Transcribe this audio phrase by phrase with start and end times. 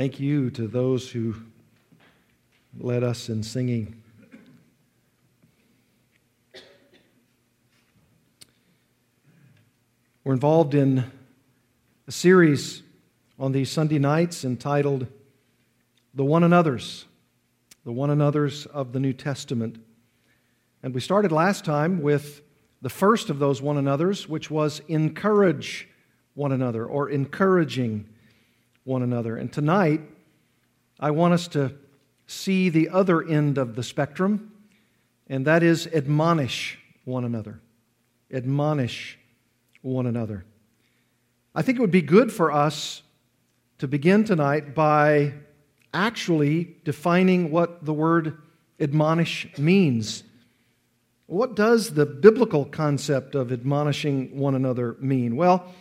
[0.00, 1.34] Thank you to those who
[2.78, 4.02] led us in singing.
[10.24, 11.04] We're involved in
[12.08, 12.82] a series
[13.38, 15.06] on these Sunday nights entitled
[16.14, 17.04] The One Another's,
[17.84, 19.82] the One Another's of the New Testament.
[20.82, 22.40] And we started last time with
[22.80, 25.90] the first of those one another's, which was encourage
[26.32, 28.08] one another or encouraging
[28.90, 29.36] one another.
[29.36, 30.00] And tonight,
[30.98, 31.72] I want us to
[32.26, 34.52] see the other end of the spectrum,
[35.28, 37.60] and that is admonish one another.
[38.34, 39.16] Admonish
[39.82, 40.44] one another.
[41.54, 43.02] I think it would be good for us
[43.78, 45.34] to begin tonight by
[45.94, 48.38] actually defining what the word
[48.80, 50.24] admonish means.
[51.26, 55.36] What does the biblical concept of admonishing one another mean?
[55.36, 55.72] Well,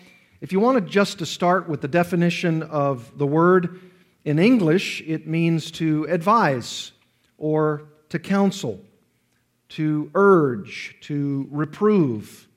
[0.42, 3.80] if you wanted just to start with the definition of the word
[4.24, 6.94] in English, it means to advise
[7.38, 8.80] or to counsel,
[9.70, 12.48] to urge, to reprove,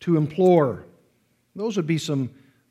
[0.00, 0.84] to implore.
[1.54, 2.30] Those would be some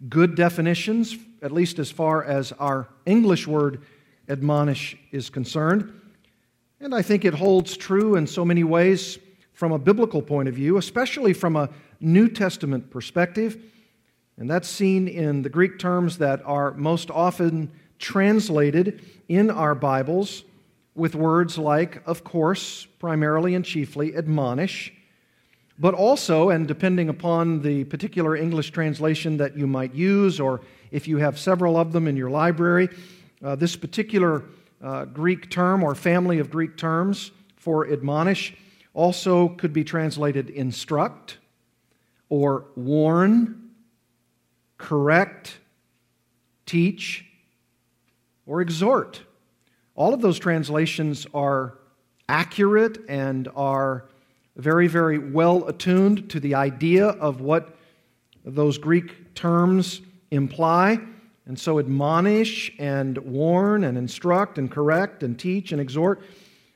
[0.10, 3.82] good definitions, at least as far as our English word
[4.28, 5.94] admonish is concerned.
[6.80, 9.20] And I think it holds true in so many ways
[9.54, 11.70] from a biblical point of view, especially from a
[12.00, 13.62] New Testament perspective.
[14.38, 20.44] And that's seen in the Greek terms that are most often translated in our Bibles
[20.94, 24.94] with words like, of course, primarily and chiefly, admonish,
[25.80, 31.08] but also, and depending upon the particular English translation that you might use, or if
[31.08, 32.90] you have several of them in your library,
[33.44, 34.44] uh, this particular
[34.82, 38.56] uh, Greek term or family of Greek terms for admonish
[38.94, 41.38] also could be translated instruct
[42.30, 43.67] or warn
[44.78, 45.58] correct,
[46.66, 47.26] teach,
[48.46, 49.22] or exhort.
[49.96, 51.78] All of those translations are
[52.30, 54.06] accurate and are
[54.56, 57.78] very, very well attuned to the idea of what
[58.44, 60.02] those Greek terms
[60.32, 61.00] imply.
[61.46, 66.22] And so, admonish and warn and instruct and correct and teach and exhort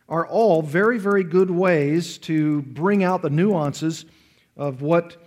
[0.08, 4.06] are all very, very good ways to bring out the nuances
[4.58, 5.18] of what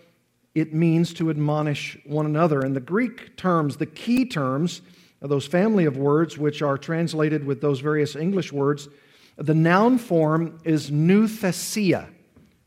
[0.55, 2.61] it means to admonish one another.
[2.61, 4.83] And the Greek terms, the key terms,
[5.21, 8.89] those family of words which are translated with those various English words,
[9.37, 12.09] the noun form is nouthesia.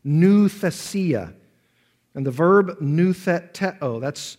[0.06, 1.34] Nouthesia.
[2.14, 4.38] And the verb noutheteo, that's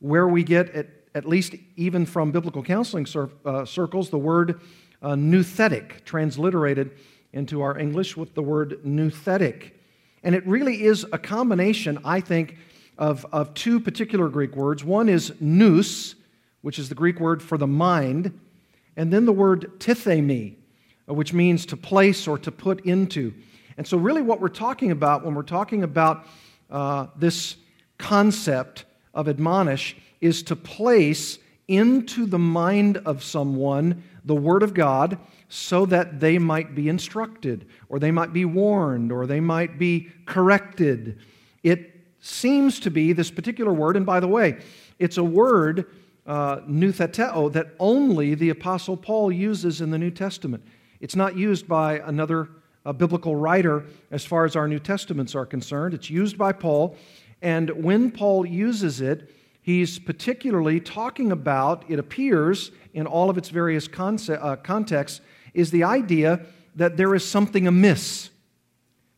[0.00, 4.60] where we get, at, at least even from biblical counseling cir- uh, circles, the word
[5.02, 6.90] uh, nouthetic, transliterated
[7.32, 9.72] into our English with the word nouthetic.
[10.26, 12.56] And it really is a combination, I think,
[12.98, 14.82] of, of two particular Greek words.
[14.82, 16.16] One is nous,
[16.62, 18.36] which is the Greek word for the mind,
[18.96, 20.56] and then the word tithemi,
[21.06, 23.34] which means to place or to put into.
[23.76, 26.26] And so, really, what we're talking about when we're talking about
[26.72, 27.54] uh, this
[27.96, 31.38] concept of admonish is to place
[31.68, 37.66] into the mind of someone the Word of God so that they might be instructed,
[37.88, 41.18] or they might be warned, or they might be corrected.
[41.62, 44.58] It seems to be this particular word, and by the way,
[44.98, 45.86] it's a word,
[46.26, 50.64] uh, noutheteo, that only the Apostle Paul uses in the New Testament.
[51.00, 52.48] It's not used by another
[52.84, 55.94] uh, biblical writer as far as our New Testaments are concerned.
[55.94, 56.96] It's used by Paul,
[57.42, 59.32] and when Paul uses it,
[59.62, 65.20] he's particularly talking about, it appears in all of its various concept, uh, contexts,
[65.56, 66.40] is the idea
[66.76, 68.30] that there is something amiss.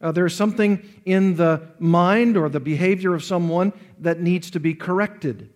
[0.00, 4.60] Uh, there is something in the mind or the behavior of someone that needs to
[4.60, 5.50] be corrected.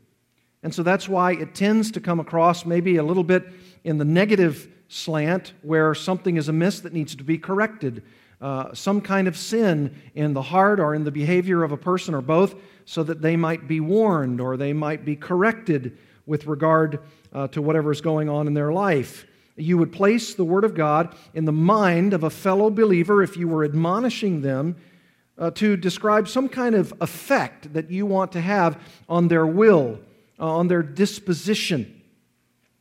[0.64, 3.46] And so that's why it tends to come across maybe a little bit
[3.84, 8.02] in the negative slant where something is amiss that needs to be corrected.
[8.40, 12.12] Uh, some kind of sin in the heart or in the behavior of a person
[12.12, 16.98] or both, so that they might be warned or they might be corrected with regard
[17.32, 19.26] uh, to whatever is going on in their life
[19.56, 23.36] you would place the Word of God in the mind of a fellow believer if
[23.36, 24.76] you were admonishing them
[25.38, 29.98] uh, to describe some kind of effect that you want to have on their will,
[30.38, 32.02] uh, on their disposition.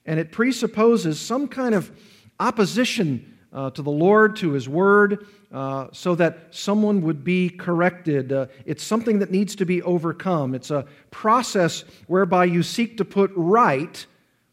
[0.06, 1.92] And it presupposes some kind of
[2.40, 8.32] opposition uh, to the Lord, to His Word, uh, so that someone would be corrected.
[8.32, 10.56] Uh, it's something that needs to be overcome.
[10.56, 14.06] It's a process whereby you seek to put right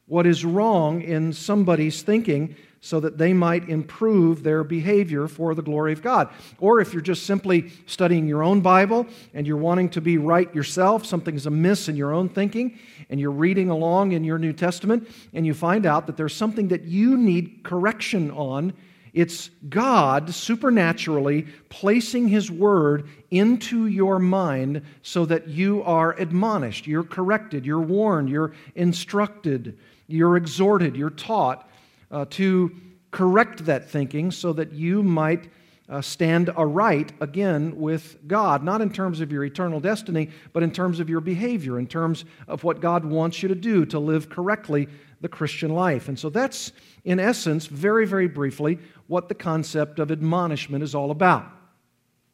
[0.08, 5.62] what is wrong in somebody's thinking so that they might improve their behavior for the
[5.62, 6.28] glory of God.
[6.58, 10.52] Or if you're just simply studying your own Bible and you're wanting to be right
[10.54, 12.78] yourself, something's amiss in your own thinking,
[13.10, 16.68] and you're reading along in your New Testament and you find out that there's something
[16.68, 18.72] that you need correction on.
[19.12, 27.02] It's God supernaturally placing His Word into your mind so that you are admonished, you're
[27.02, 29.76] corrected, you're warned, you're instructed,
[30.08, 31.68] you're exhorted, you're taught
[32.10, 32.74] uh, to
[33.10, 35.48] correct that thinking so that you might
[35.88, 40.70] uh, stand aright again with God, not in terms of your eternal destiny, but in
[40.70, 44.28] terms of your behavior, in terms of what God wants you to do to live
[44.28, 44.88] correctly
[45.20, 46.08] the Christian life.
[46.08, 46.72] And so that's,
[47.04, 51.46] in essence, very, very briefly, what the concept of admonishment is all about.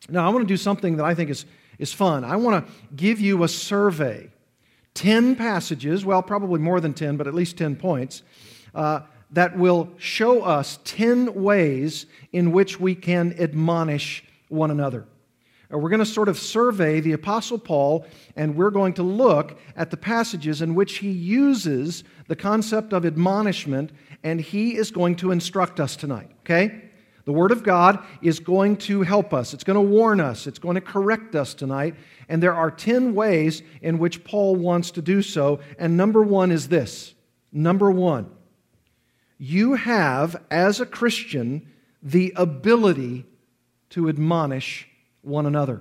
[0.08, 1.46] Now, I want to do something that I think is,
[1.78, 2.24] is fun.
[2.24, 4.30] I want to give you a survey
[4.94, 8.22] 10 passages, well, probably more than 10, but at least 10 points.
[8.74, 9.00] Uh,
[9.30, 15.06] that will show us 10 ways in which we can admonish one another.
[15.70, 18.06] We're going to sort of survey the Apostle Paul,
[18.36, 23.04] and we're going to look at the passages in which he uses the concept of
[23.04, 23.90] admonishment,
[24.22, 26.83] and he is going to instruct us tonight, okay?
[27.24, 29.54] The Word of God is going to help us.
[29.54, 30.46] It's going to warn us.
[30.46, 31.94] It's going to correct us tonight.
[32.28, 35.60] And there are 10 ways in which Paul wants to do so.
[35.78, 37.14] And number one is this.
[37.50, 38.30] Number one,
[39.38, 41.66] you have, as a Christian,
[42.02, 43.24] the ability
[43.90, 44.88] to admonish
[45.22, 45.80] one another.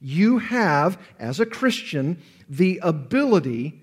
[0.00, 3.82] You have, as a Christian, the ability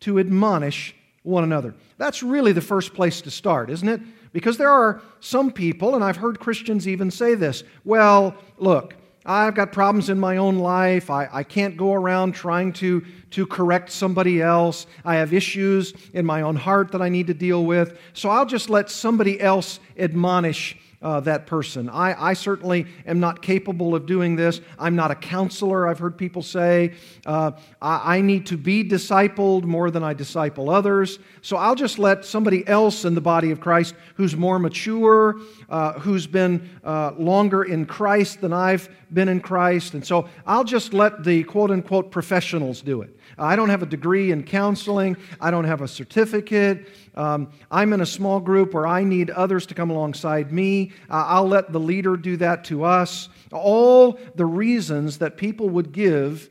[0.00, 1.74] to admonish one another.
[1.96, 4.00] That's really the first place to start, isn't it?
[4.32, 8.94] Because there are some people, and I've heard Christians even say this well, look,
[9.28, 11.10] I've got problems in my own life.
[11.10, 14.86] I, I can't go around trying to, to correct somebody else.
[15.04, 17.98] I have issues in my own heart that I need to deal with.
[18.14, 21.88] So I'll just let somebody else admonish uh, that person.
[21.88, 24.60] I, I certainly am not capable of doing this.
[24.78, 26.94] I'm not a counselor, I've heard people say.
[27.24, 31.20] Uh, I, I, need to be discipled more than I disciple others.
[31.40, 35.36] So I'll just let somebody else in the body of Christ who's more mature,
[35.68, 39.94] uh, who's been uh, longer in Christ than I've been in Christ.
[39.94, 43.16] And so I'll just let the quote unquote professionals do it.
[43.36, 46.88] I don't have a degree in counseling, I don't have a certificate.
[47.14, 50.92] Um, I'm in a small group where I need others to come alongside me.
[51.10, 53.28] Uh, I'll let the leader do that to us.
[53.52, 56.48] All the reasons that people would give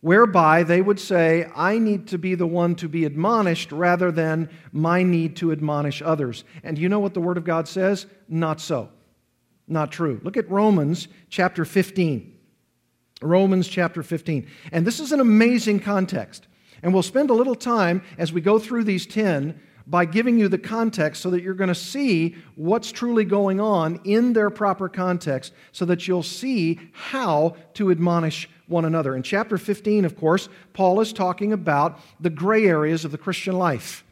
[0.00, 4.48] whereby they would say, I need to be the one to be admonished rather than
[4.72, 6.44] my need to admonish others.
[6.62, 8.06] And you know what the Word of God says?
[8.28, 8.90] Not so.
[9.68, 10.20] Not true.
[10.22, 12.34] Look at Romans chapter 15.
[13.20, 14.48] Romans chapter 15.
[14.72, 16.46] And this is an amazing context.
[16.82, 20.48] And we'll spend a little time as we go through these 10 by giving you
[20.48, 24.88] the context so that you're going to see what's truly going on in their proper
[24.88, 29.16] context so that you'll see how to admonish one another.
[29.16, 33.56] In chapter 15, of course, Paul is talking about the gray areas of the Christian
[33.56, 34.04] life.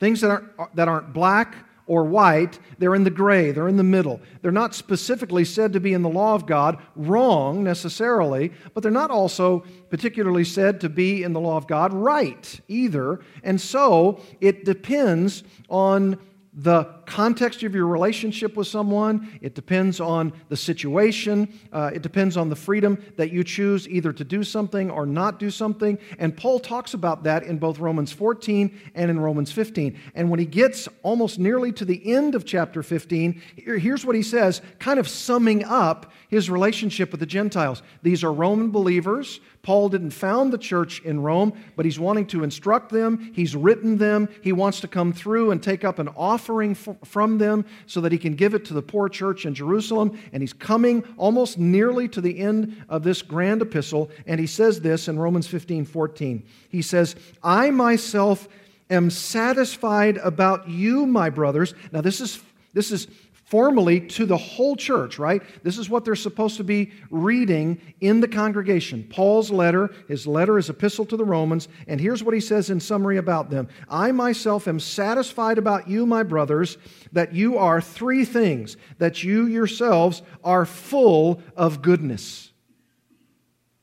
[0.00, 1.54] Things that aren't, that aren't black
[1.86, 4.20] or white, they're in the gray, they're in the middle.
[4.40, 8.92] They're not specifically said to be in the law of God, wrong necessarily, but they're
[8.92, 13.20] not also particularly said to be in the law of God, right either.
[13.42, 16.18] And so it depends on
[16.54, 19.38] the context of your relationship with someone.
[19.40, 21.58] It depends on the situation.
[21.72, 25.38] Uh, it depends on the freedom that you choose either to do something or not
[25.38, 25.98] do something.
[26.18, 29.98] And Paul talks about that in both Romans 14 and in Romans 15.
[30.14, 34.22] And when he gets almost nearly to the end of chapter 15, here's what he
[34.22, 37.82] says, kind of summing up his relationship with the Gentiles.
[38.02, 42.42] These are Roman believers Paul didn't found the church in Rome, but he's wanting to
[42.42, 43.30] instruct them.
[43.32, 44.28] He's written them.
[44.42, 48.10] He wants to come through and take up an offering f- from them so that
[48.10, 50.18] he can give it to the poor church in Jerusalem.
[50.32, 54.10] And he's coming almost nearly to the end of this grand epistle.
[54.26, 56.42] And he says this in Romans 15 14.
[56.68, 58.48] He says, I myself
[58.90, 61.72] am satisfied about you, my brothers.
[61.92, 62.42] Now, this is
[62.74, 63.06] this is
[63.52, 65.42] formally to the whole church, right?
[65.62, 69.06] This is what they're supposed to be reading in the congregation.
[69.10, 72.80] Paul's letter, his letter is epistle to the Romans, and here's what he says in
[72.80, 76.78] summary about them I myself am satisfied about you, my brothers,
[77.12, 82.52] that you are three things, that you yourselves are full of goodness.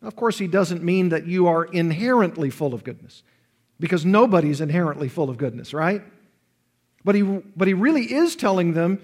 [0.02, 3.22] Of course, he doesn't mean that you are inherently full of goodness,
[3.80, 6.02] because nobody's inherently full of goodness, right?
[7.06, 9.00] But he, but he really is telling them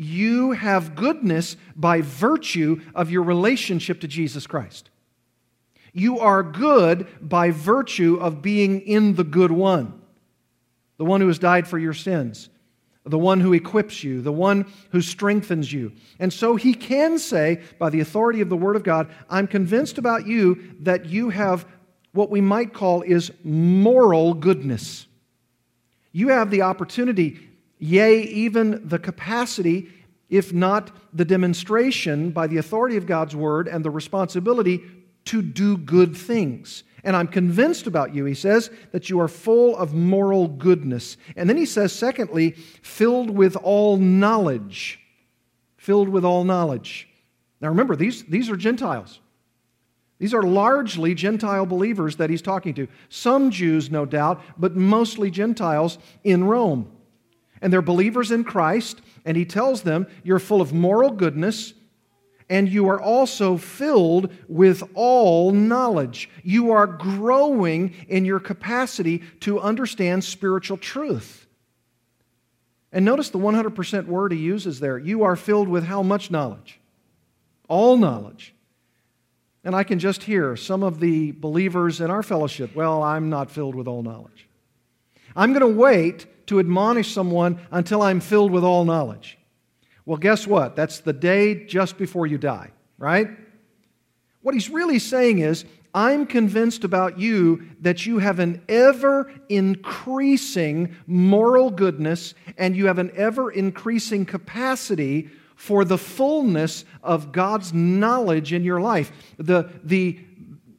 [0.00, 4.90] you have goodness by virtue of your relationship to Jesus Christ.
[5.92, 10.00] You are good by virtue of being in the good one.
[10.98, 12.50] the one who has died for your sins,
[13.04, 15.92] the one who equips you, the one who strengthens you.
[16.18, 19.96] And so he can say, by the authority of the Word of God, I'm convinced
[19.96, 21.66] about you that you have
[22.12, 25.06] what we might call is moral goodness.
[26.10, 27.47] You have the opportunity,
[27.78, 29.88] yea, even the capacity,
[30.28, 34.82] if not the demonstration by the authority of God's Word and the responsibility
[35.26, 36.84] to do good things.
[37.04, 41.16] And I'm convinced about you, he says, that you are full of moral goodness.
[41.36, 44.98] And then he says, secondly, filled with all knowledge.
[45.76, 47.08] Filled with all knowledge.
[47.60, 49.20] Now remember, these, these are Gentiles.
[50.18, 52.88] These are largely Gentile believers that he's talking to.
[53.08, 56.90] Some Jews, no doubt, but mostly Gentiles in Rome.
[57.60, 61.74] And they're believers in Christ, and he tells them, You're full of moral goodness
[62.50, 66.30] and you are also filled with all knowledge.
[66.42, 71.46] You are growing in your capacity to understand spiritual truth.
[72.90, 74.96] And notice the 100% word he uses there.
[74.96, 76.80] You are filled with how much knowledge?
[77.68, 78.54] All knowledge.
[79.62, 83.50] And I can just hear some of the believers in our fellowship, well, I'm not
[83.50, 84.48] filled with all knowledge.
[85.36, 89.38] I'm going to wait to admonish someone until I'm filled with all knowledge.
[90.04, 90.76] Well, guess what?
[90.76, 93.28] That's the day just before you die, right?
[94.42, 95.64] What he's really saying is,
[95.94, 102.98] I'm convinced about you that you have an ever increasing moral goodness and you have
[102.98, 109.10] an ever increasing capacity for the fullness of God's knowledge in your life.
[109.38, 110.20] The, the,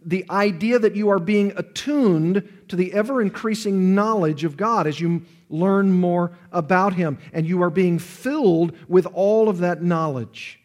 [0.10, 5.00] the idea that you are being attuned to the ever increasing knowledge of God as
[5.00, 7.20] you learn more about Him.
[7.32, 10.60] And you are being filled with all of that knowledge.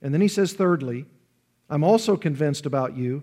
[0.00, 1.04] And then he says, thirdly,
[1.68, 3.22] I'm also convinced about you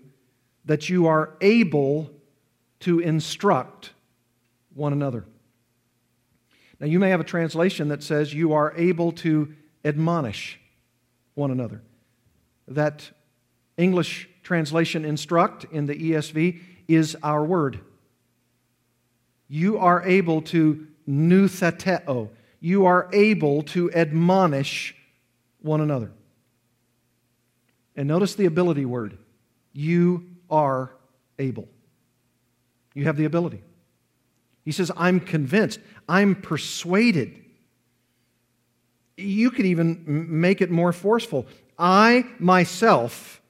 [0.65, 2.12] that you are able
[2.82, 3.94] to instruct
[4.75, 5.25] one another.
[6.80, 10.60] Now, you may have a translation that says you are able to admonish
[11.34, 11.82] one another.
[12.68, 13.10] That
[13.75, 17.79] English translation, instruct, in the ESV, is our word.
[19.47, 22.29] You are able to noutheteo.
[22.59, 24.95] You are able to admonish
[25.62, 26.12] one another.
[27.95, 29.17] And notice the ability word.
[29.71, 30.91] You are
[31.39, 31.67] able.
[32.93, 33.63] You have the ability.
[34.63, 35.79] He says, I'm convinced.
[36.07, 37.39] I'm persuaded.
[39.17, 41.45] You could even make it more forceful.
[41.77, 43.41] I myself,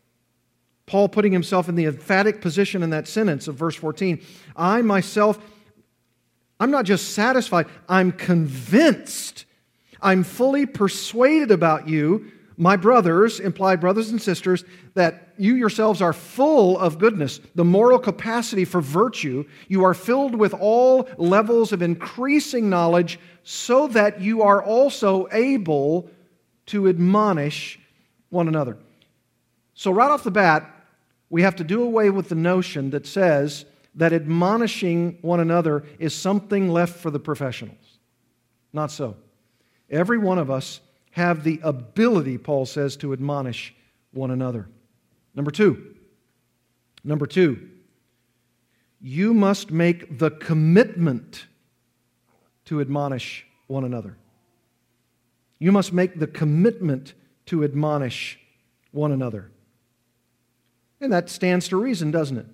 [0.85, 4.21] Paul putting himself in the emphatic position in that sentence of verse 14,
[4.55, 5.39] I myself
[6.59, 9.45] I'm not just satisfied, I'm convinced.
[10.01, 14.63] I'm fully persuaded about you, my brothers, implied brothers and sisters,
[14.93, 19.43] that you yourselves are full of goodness, the moral capacity for virtue.
[19.67, 26.09] You are filled with all levels of increasing knowledge, so that you are also able
[26.67, 27.79] to admonish
[28.29, 28.77] one another.
[29.75, 30.69] So, right off the bat,
[31.29, 33.65] we have to do away with the notion that says
[33.95, 37.99] that admonishing one another is something left for the professionals.
[38.71, 39.15] Not so.
[39.89, 40.79] Every one of us
[41.11, 43.73] have the ability, Paul says, to admonish
[44.11, 44.67] one another.
[45.35, 45.95] Number two,
[47.03, 47.69] number two,
[49.01, 51.45] you must make the commitment
[52.65, 54.17] to admonish one another.
[55.59, 57.13] You must make the commitment
[57.47, 58.39] to admonish
[58.91, 59.51] one another.
[61.03, 62.45] And that stands to reason, doesn't it?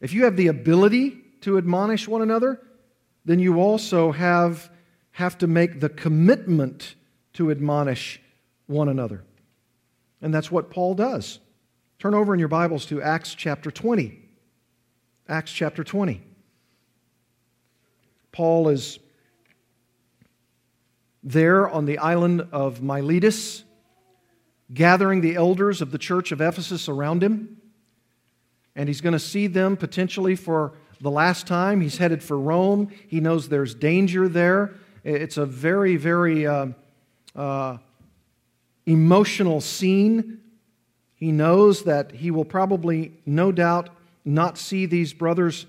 [0.00, 2.60] If you have the ability to admonish one another,
[3.24, 4.68] then you also have,
[5.12, 6.96] have to make the commitment
[7.34, 8.20] to admonish
[8.66, 9.22] one another.
[10.20, 11.38] And that's what Paul does.
[12.00, 14.20] Turn over in your Bibles to Acts chapter 20.
[15.28, 16.20] Acts chapter 20.
[18.32, 18.98] Paul is
[21.22, 23.62] there on the island of Miletus,
[24.74, 27.55] gathering the elders of the church of Ephesus around him
[28.76, 31.80] and he's going to see them potentially for the last time.
[31.80, 32.92] He's headed for Rome.
[33.08, 34.74] He knows there's danger there.
[35.02, 36.68] It's a very, very uh,
[37.34, 37.78] uh,
[38.84, 40.40] emotional scene.
[41.14, 43.88] He knows that he will probably, no doubt,
[44.24, 45.66] not see these brothers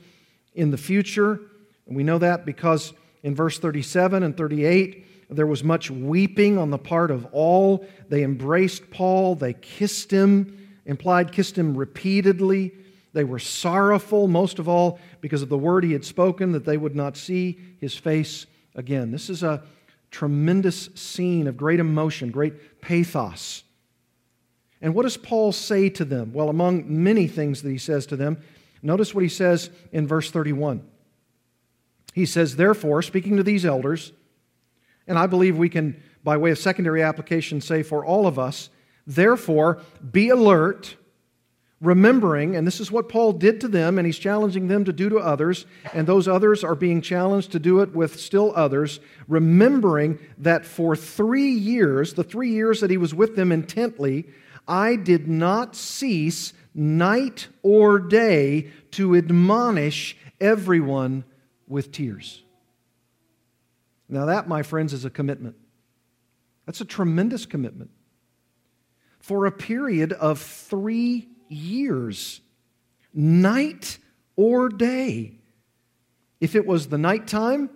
[0.54, 1.40] in the future.
[1.88, 6.72] And we know that because in verse 37 and 38, there was much weeping on
[6.72, 7.86] the part of all.
[8.10, 12.74] They embraced Paul, they kissed him, implied kissed him repeatedly.
[13.18, 16.78] They were sorrowful, most of all, because of the word he had spoken that they
[16.78, 18.46] would not see his face
[18.76, 19.10] again.
[19.10, 19.64] This is a
[20.12, 23.64] tremendous scene of great emotion, great pathos.
[24.84, 26.32] And what does Paul say to them?
[26.32, 28.38] Well, among many things that he says to them,
[28.84, 30.88] notice what he says in verse 31.
[32.14, 34.12] He says, Therefore, speaking to these elders,
[35.08, 38.70] and I believe we can, by way of secondary application, say for all of us,
[39.08, 39.82] therefore,
[40.12, 40.98] be alert,
[41.80, 45.10] remembering, and this is what Paul did to them, and he's challenging them to do
[45.10, 50.18] to others, and those others are being challenged to do it with still others, remembering
[50.40, 54.28] that for three years, the three years that he was with them intently,
[54.68, 61.24] I did not cease night or day to admonish everyone
[61.68, 62.44] with tears.
[64.10, 65.56] Now, that, my friends, is a commitment.
[66.66, 67.92] That's a tremendous commitment.
[69.20, 72.42] For a period of three years,
[73.14, 73.98] night
[74.36, 75.34] or day.
[76.40, 77.70] If it was the nighttime,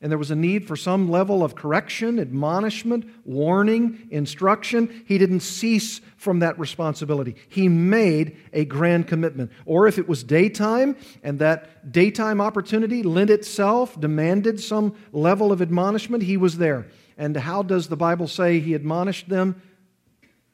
[0.00, 5.40] and there was a need for some level of correction, admonishment, warning, instruction, he didn't
[5.40, 7.34] cease from that responsibility.
[7.48, 9.50] He made a grand commitment.
[9.66, 15.60] Or if it was daytime and that daytime opportunity lent itself, demanded some level of
[15.60, 16.86] admonishment, he was there.
[17.16, 19.60] And how does the Bible say he admonished them?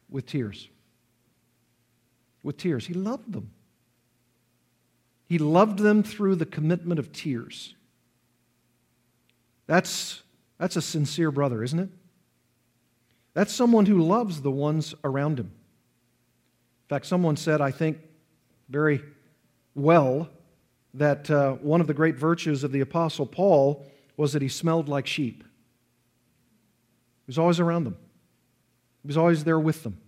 [0.08, 0.68] With tears.
[2.44, 2.86] With tears.
[2.86, 3.50] He loved them.
[5.26, 7.74] He loved them through the commitment of tears.
[9.66, 10.22] That's,
[10.58, 11.88] that's a sincere brother, isn't it?
[13.32, 15.46] That's someone who loves the ones around him.
[15.46, 17.98] In fact, someone said, I think
[18.68, 19.02] very
[19.74, 20.28] well,
[20.92, 23.84] that uh, one of the great virtues of the Apostle Paul
[24.16, 25.42] was that he smelled like sheep.
[25.42, 27.96] He was always around them,
[29.02, 29.98] he was always there with them.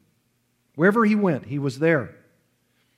[0.74, 2.14] Wherever he went, he was there.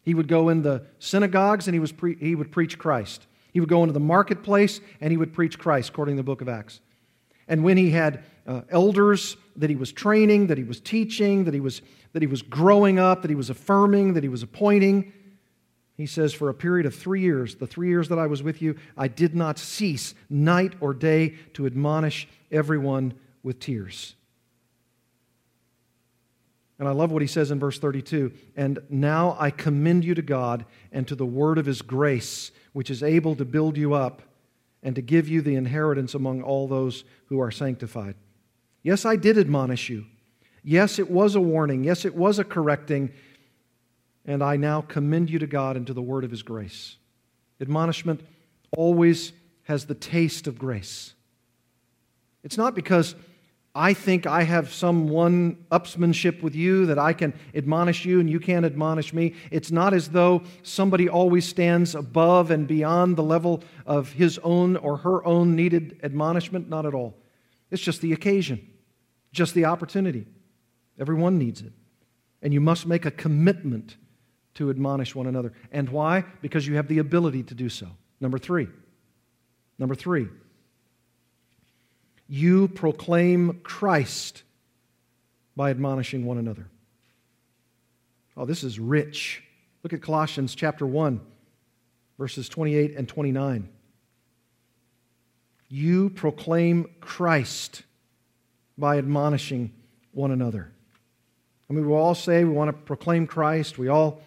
[0.09, 3.27] He would go in the synagogues and he, was pre- he would preach Christ.
[3.53, 6.41] He would go into the marketplace and he would preach Christ, according to the book
[6.41, 6.81] of Acts.
[7.47, 11.53] And when he had uh, elders that he was training, that he was teaching, that
[11.53, 11.83] he was,
[12.15, 15.13] that he was growing up, that he was affirming, that he was appointing,
[15.99, 18.63] he says, For a period of three years, the three years that I was with
[18.63, 23.13] you, I did not cease night or day to admonish everyone
[23.43, 24.15] with tears.
[26.79, 30.23] And I love what he says in verse 32 And now I commend you to
[30.23, 34.23] God and to the word of his grace which is able to build you up
[34.83, 38.15] and to give you the inheritance among all those who are sanctified.
[38.83, 40.07] Yes, I did admonish you.
[40.63, 41.83] Yes, it was a warning.
[41.83, 43.13] Yes, it was a correcting.
[44.25, 46.97] And I now commend you to God and to the word of his grace.
[47.61, 48.21] Admonishment
[48.77, 49.33] always
[49.65, 51.15] has the taste of grace.
[52.45, 53.15] It's not because
[53.79, 58.29] I think I have some one upsmanship with you that I can admonish you and
[58.29, 59.35] you can't admonish me.
[59.53, 64.77] It's not as though somebody always stands above and beyond the level of his own
[64.79, 66.69] or her own needed admonishment.
[66.69, 67.15] Not at all.
[67.71, 68.69] It's just the occasion,
[69.31, 70.27] just the opportunity.
[70.99, 71.73] Everyone needs it.
[72.43, 73.97] And you must make a commitment
[74.55, 75.53] to admonish one another.
[75.71, 76.25] And why?
[76.43, 77.87] Because you have the ability to do so.
[78.21, 78.67] Number three.
[79.79, 80.31] Number three
[82.29, 84.43] you proclaim Christ
[85.57, 86.69] by admonishing one another.
[88.37, 89.43] Oh, this is rich.
[89.83, 91.21] Look at Colossians chapter 1,
[92.19, 93.69] verses 28 and 29.
[95.69, 97.83] You proclaim Christ
[98.77, 99.73] by admonishing
[100.13, 100.71] one another.
[101.69, 103.79] I mean, we all say we want to proclaim Christ.
[103.79, 104.23] We all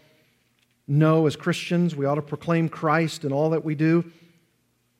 [0.87, 4.11] know as Christians we ought to proclaim Christ in all that we do.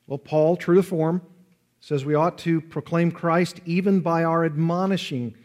[0.08, 1.22] Well, Paul, true to form,
[1.82, 5.36] says we ought to proclaim Christ even by our admonishing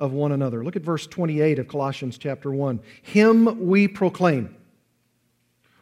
[0.00, 0.64] of one another.
[0.64, 2.80] Look at verse 28 of Colossians chapter 1.
[3.02, 4.56] Him we proclaim,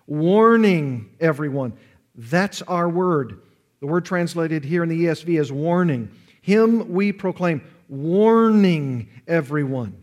[0.07, 1.73] warning everyone.
[2.15, 3.41] That's our word.
[3.81, 6.11] The word translated here in the ESV is warning.
[6.43, 9.97] Him we proclaim, warning everyone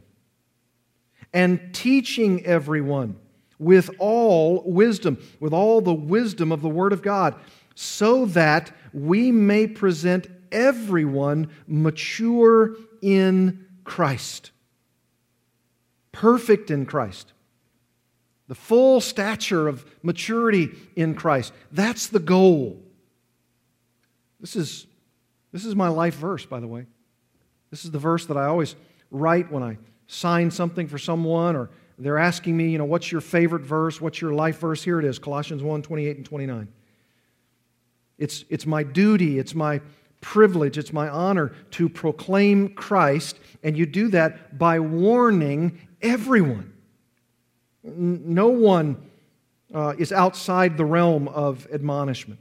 [1.34, 3.16] and teaching everyone
[3.60, 7.36] with all wisdom, with all the wisdom of the Word of God,
[7.80, 14.50] so that we may present everyone mature in Christ,
[16.12, 17.34] perfect in Christ,
[18.48, 21.54] the full stature of maturity in Christ.
[21.72, 22.82] That's the goal.
[24.40, 24.88] This is,
[25.52, 26.88] this is my life verse, by the way.
[27.70, 28.76] This is the verse that I always
[29.12, 33.22] write when I sign something for someone or they're asking me, you know, what's your
[33.22, 34.02] favorite verse?
[34.02, 34.84] What's your life verse?
[34.84, 36.70] Here it is Colossians 1 28 and 29.
[38.18, 39.82] It's, it's my duty, it's my
[40.22, 46.74] privilege, it's my honor to proclaim Christ, and you do that by warning everyone.
[47.84, 48.98] No one
[49.74, 52.40] uh, is outside the realm of admonishment.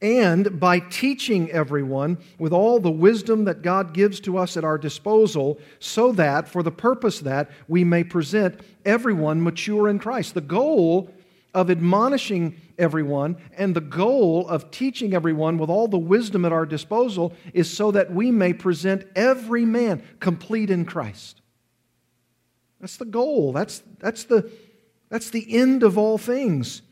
[0.00, 4.78] And by teaching everyone with all the wisdom that God gives to us at our
[4.78, 10.34] disposal, so that, for the purpose that we may present everyone mature in Christ.
[10.34, 11.10] The goal
[11.58, 16.64] of admonishing everyone and the goal of teaching everyone with all the wisdom at our
[16.64, 21.42] disposal is so that we may present every man complete in Christ.
[22.80, 23.52] That's the goal.
[23.52, 24.52] That's, that's, the,
[25.08, 26.82] that's the end of all things.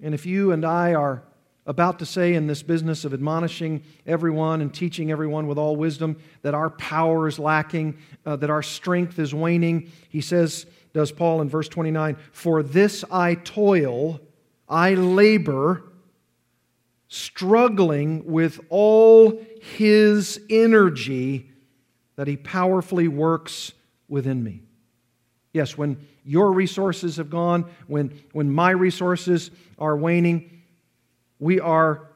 [0.00, 1.24] And if you and I are
[1.66, 6.18] about to say in this business of admonishing everyone and teaching everyone with all wisdom
[6.42, 11.42] that our power is lacking, uh, that our strength is waning, he says, does Paul
[11.42, 14.20] in verse 29, For this I toil,
[14.68, 15.84] I labor,
[17.08, 21.50] struggling with all his energy
[22.16, 23.72] that he powerfully works
[24.08, 24.62] within me.
[25.52, 30.62] Yes, when your resources have gone, when, when my resources are waning,
[31.38, 32.08] we are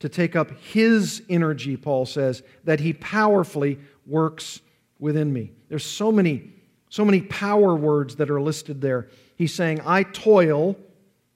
[0.00, 4.60] to take up his energy, Paul says, that he powerfully works
[4.98, 5.52] within me.
[5.68, 6.52] There's so many,
[6.88, 9.08] so many power words that are listed there.
[9.36, 10.76] He's saying, I toil.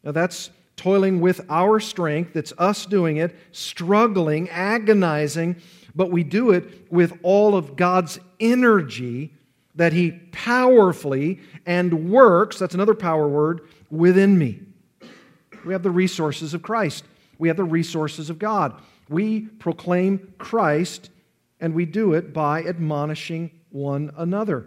[0.03, 2.35] Now that's toiling with our strength.
[2.37, 5.57] It's us doing it, struggling, agonizing,
[5.95, 9.35] but we do it with all of God's energy
[9.75, 14.61] that He powerfully and works, that's another power word, within me.
[15.65, 17.05] We have the resources of Christ,
[17.39, 18.75] we have the resources of God.
[19.09, 21.11] We proclaim Christ,
[21.61, 24.67] and we do it by admonishing one another.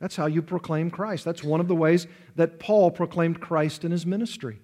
[0.00, 1.24] That's how you proclaim Christ.
[1.24, 4.60] That's one of the ways that Paul proclaimed Christ in his ministry.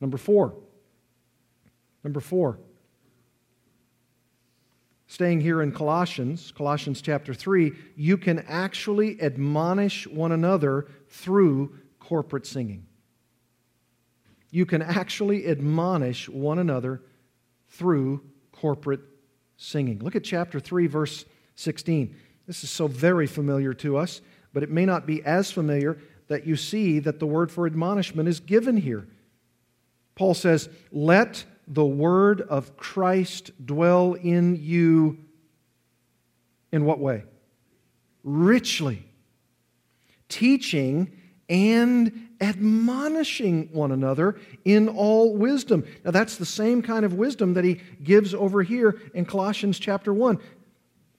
[0.00, 0.54] Number four.
[2.04, 2.60] Number four.
[5.08, 12.46] Staying here in Colossians, Colossians chapter 3, you can actually admonish one another through corporate
[12.46, 12.86] singing.
[14.50, 17.02] You can actually admonish one another
[17.70, 18.22] through
[18.52, 19.00] corporate
[19.56, 19.98] singing.
[20.00, 21.24] Look at chapter 3, verse
[21.54, 22.14] 16.
[22.46, 24.20] This is so very familiar to us,
[24.52, 28.28] but it may not be as familiar that you see that the word for admonishment
[28.28, 29.06] is given here.
[30.14, 35.18] Paul says, Let the word of Christ dwell in you
[36.72, 37.24] in what way?
[38.24, 39.04] Richly.
[40.28, 41.12] Teaching
[41.48, 45.84] and admonishing one another in all wisdom.
[46.04, 50.12] Now, that's the same kind of wisdom that he gives over here in Colossians chapter
[50.12, 50.38] 1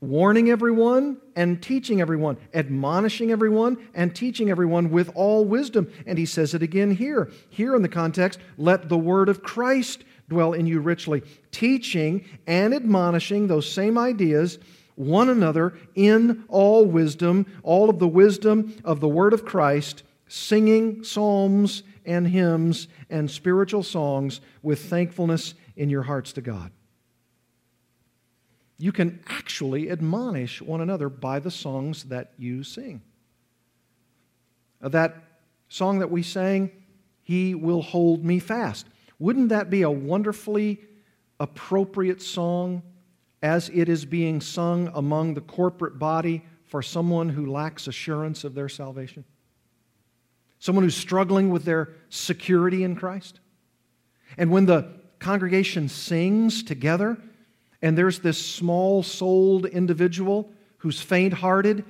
[0.01, 5.91] warning everyone and teaching everyone, admonishing everyone and teaching everyone with all wisdom.
[6.05, 7.29] And he says it again here.
[7.49, 12.73] Here in the context, let the word of Christ dwell in you richly, teaching and
[12.73, 14.59] admonishing those same ideas
[14.95, 21.03] one another in all wisdom, all of the wisdom of the word of Christ, singing
[21.05, 26.71] psalms and hymns and spiritual songs with thankfulness in your hearts to God
[28.79, 33.01] you can actually admonish one another by the songs that you sing.
[34.81, 35.17] That
[35.67, 36.71] song that we sang,
[37.21, 38.87] He Will Hold Me Fast.
[39.19, 40.79] Wouldn't that be a wonderfully
[41.41, 42.81] appropriate song
[43.43, 48.55] as it is being sung among the corporate body for someone who lacks assurance of
[48.55, 49.25] their salvation?
[50.59, 53.41] Someone who's struggling with their security in Christ?
[54.37, 54.87] And when the
[55.19, 57.17] congregation sings together,
[57.81, 61.83] and there's this small souled individual who's faint hearted,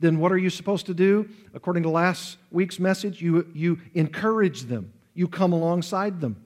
[0.00, 1.28] then what are you supposed to do?
[1.54, 6.36] According to last week's message, you, you encourage them, you come alongside them.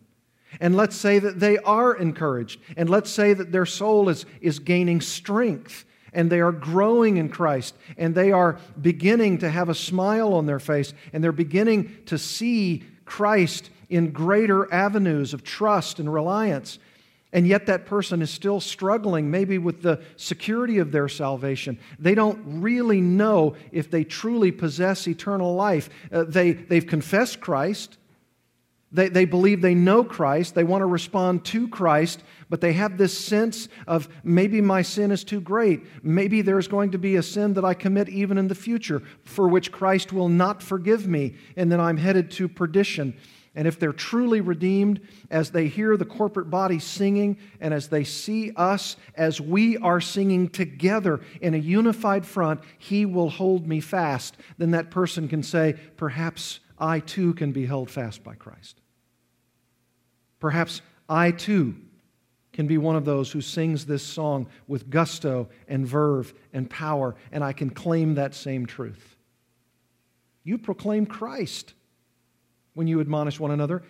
[0.61, 4.59] And let's say that they are encouraged, and let's say that their soul is, is
[4.59, 9.75] gaining strength and they are growing in Christ, and they are beginning to have a
[9.75, 15.99] smile on their face, and they're beginning to see Christ in greater avenues of trust
[15.99, 16.79] and reliance.
[17.33, 21.79] And yet, that person is still struggling, maybe with the security of their salvation.
[21.99, 25.91] They don't really know if they truly possess eternal life.
[26.11, 27.99] Uh, they, they've confessed Christ,
[28.91, 32.97] they, they believe they know Christ, they want to respond to Christ, but they have
[32.97, 35.83] this sense of maybe my sin is too great.
[36.03, 39.47] Maybe there's going to be a sin that I commit even in the future for
[39.47, 43.15] which Christ will not forgive me, and then I'm headed to perdition.
[43.55, 48.05] And if they're truly redeemed, as they hear the corporate body singing and as they
[48.05, 53.81] see us as we are singing together in a unified front, He will hold me
[53.81, 58.81] fast, then that person can say, Perhaps I too can be held fast by Christ.
[60.39, 61.75] Perhaps I too
[62.53, 67.15] can be one of those who sings this song with gusto and verve and power,
[67.33, 69.17] and I can claim that same truth.
[70.45, 71.75] You proclaim Christ
[72.79, 73.83] when you admonish one another.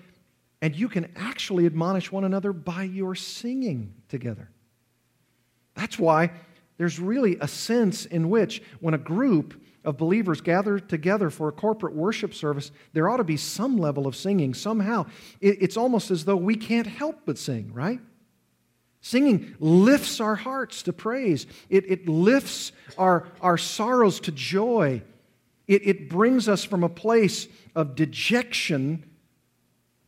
[0.63, 4.49] And you can actually admonish one another by your singing together.
[5.75, 6.31] That's why
[6.79, 11.53] there's really a sense in which when a group of believers gather together for a
[11.53, 15.05] corporate worship service, there ought to be some level of singing somehow.
[15.43, 18.01] It's almost as though we can't help but sing, right?
[19.03, 25.03] Singing lifts our hearts to praise, it, it lifts our, our sorrows to joy.
[25.69, 29.05] It, it brings us from a place of dejection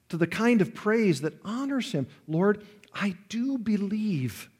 [0.08, 2.08] to the kind of praise that honors Him.
[2.26, 4.50] Lord, I do believe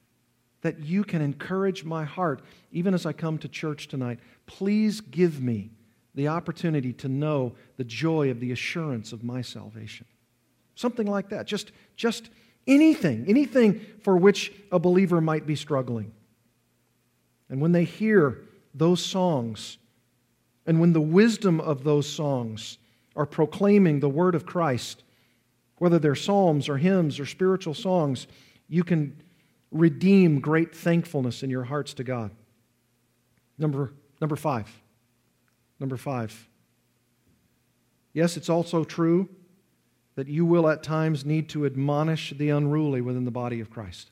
[0.61, 4.21] that you can encourage my heart even as I come to church tonight.
[4.47, 5.71] Please give me
[6.15, 10.07] the opportunity to know the joy of the assurance of my salvation.
[10.75, 11.47] Something like that.
[11.47, 12.31] Just, just
[12.67, 16.13] anything, anything for which a believer might be struggling.
[17.49, 18.43] And when they hear
[18.75, 19.79] those songs,
[20.67, 22.79] and when the wisdom of those songs
[23.17, 25.03] are proclaiming the word of Christ,
[25.79, 28.27] whether they're psalms or hymns or spiritual songs,
[28.69, 29.17] you can
[29.71, 32.31] redeem great thankfulness in your hearts to God.
[33.59, 34.69] Number, number five.
[35.79, 36.49] Number five.
[38.13, 39.29] Yes, it's also true
[40.17, 44.11] that you will at times need to admonish the unruly within the body of Christ.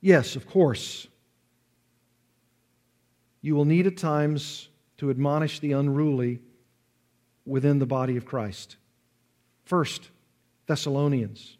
[0.00, 1.06] Yes, of course.
[3.40, 6.40] You will need at times to admonish the unruly
[7.46, 8.76] within the body of Christ.
[9.64, 10.10] First,
[10.66, 11.56] Thessalonians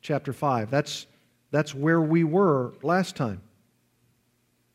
[0.00, 0.70] chapter 5.
[0.70, 1.06] That's,
[1.50, 3.40] that's where we were last time.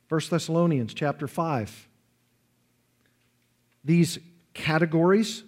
[0.08, 1.88] First Thessalonians chapter 5.
[3.84, 4.20] These
[4.54, 5.44] categories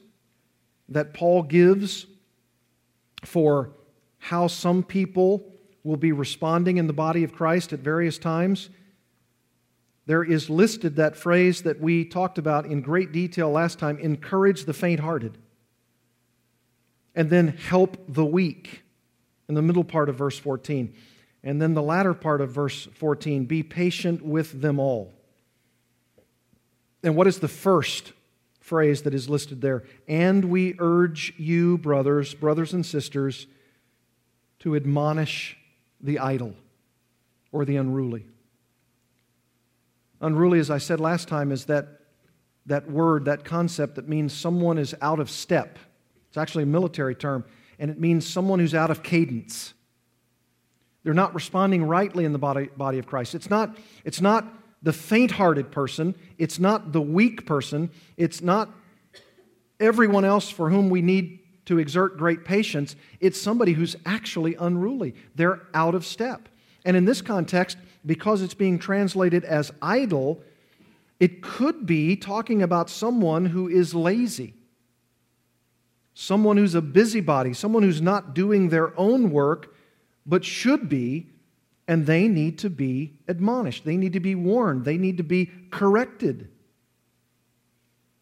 [0.90, 2.06] that Paul gives
[3.24, 3.72] for
[4.20, 5.54] how some people
[5.84, 8.70] will be responding in the body of Christ at various times.
[10.08, 14.64] There is listed that phrase that we talked about in great detail last time encourage
[14.64, 15.38] the faint hearted
[17.14, 18.84] and then help the weak
[19.50, 20.96] in the middle part of verse 14.
[21.44, 25.14] And then the latter part of verse 14 be patient with them all.
[27.04, 28.14] And what is the first
[28.62, 29.84] phrase that is listed there?
[30.08, 33.46] And we urge you, brothers, brothers and sisters,
[34.60, 35.58] to admonish
[36.00, 36.54] the idle
[37.52, 38.26] or the unruly.
[40.22, 41.88] Unruly, as I said last time, is that,
[42.66, 45.80] that word, that concept that means someone is out of step
[46.38, 47.46] it's actually a military term,
[47.80, 49.74] and it means someone who's out of cadence.
[51.04, 53.34] They're not responding rightly in the body, body of Christ.
[53.34, 54.46] It's not, it's not
[54.84, 58.70] the faint hearted person, it's not the weak person, it's not
[59.80, 62.96] everyone else for whom we need to exert great patience.
[63.20, 65.16] It's somebody who's actually unruly.
[65.34, 66.50] They're out of step.
[66.86, 67.78] And in this context,
[68.08, 70.42] because it's being translated as idle,
[71.20, 74.56] it could be talking about someone who is lazy
[76.20, 79.76] someone who's a busybody, someone who's not doing their own work,
[80.26, 81.28] but should be,
[81.88, 83.86] and they need to be admonished.
[83.86, 84.84] They need to be warned.
[84.84, 86.50] They need to be corrected.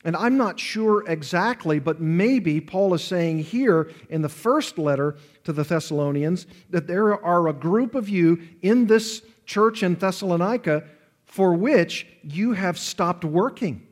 [0.03, 5.15] And I'm not sure exactly, but maybe Paul is saying here in the first letter
[5.45, 10.83] to the Thessalonians that there are a group of you in this church in Thessalonica
[11.25, 13.85] for which you have stopped working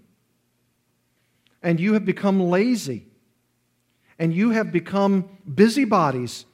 [1.61, 3.05] and you have become lazy
[4.19, 6.45] and you have become busybodies.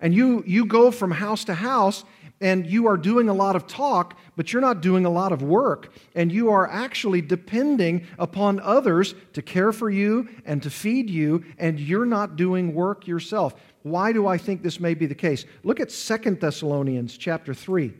[0.00, 2.04] And you, you go from house to house
[2.40, 5.42] and you are doing a lot of talk, but you're not doing a lot of
[5.42, 5.92] work.
[6.14, 11.44] And you are actually depending upon others to care for you and to feed you,
[11.58, 13.54] and you're not doing work yourself.
[13.82, 15.46] Why do I think this may be the case?
[15.64, 17.92] Look at Second Thessalonians chapter 3.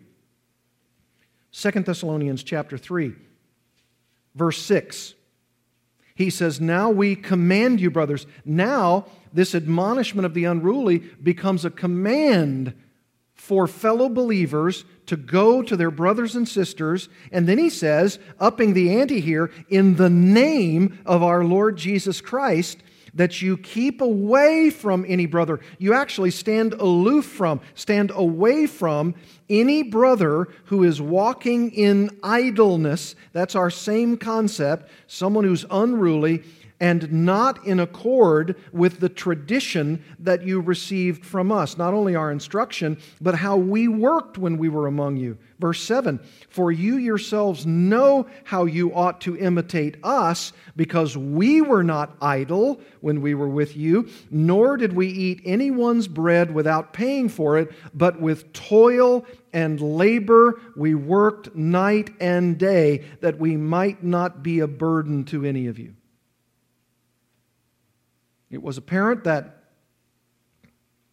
[1.52, 3.14] 2 Thessalonians chapter 3,
[4.34, 5.14] verse 6
[6.18, 8.26] he says, Now we command you, brothers.
[8.44, 12.74] Now, this admonishment of the unruly becomes a command
[13.36, 17.08] for fellow believers to go to their brothers and sisters.
[17.30, 22.20] And then he says, upping the ante here, in the name of our Lord Jesus
[22.20, 22.78] Christ,
[23.14, 25.60] that you keep away from any brother.
[25.78, 29.14] You actually stand aloof from, stand away from
[29.50, 33.14] any brother who is walking in idleness.
[33.32, 34.90] That's our same concept.
[35.06, 36.42] Someone who's unruly
[36.80, 41.76] and not in accord with the tradition that you received from us.
[41.76, 45.38] Not only our instruction, but how we worked when we were among you.
[45.58, 51.82] Verse 7 For you yourselves know how you ought to imitate us, because we were
[51.82, 57.28] not idle when we were with you, nor did we eat anyone's bread without paying
[57.28, 64.04] for it, but with toil and labor we worked night and day, that we might
[64.04, 65.94] not be a burden to any of you.
[68.50, 69.64] It was apparent that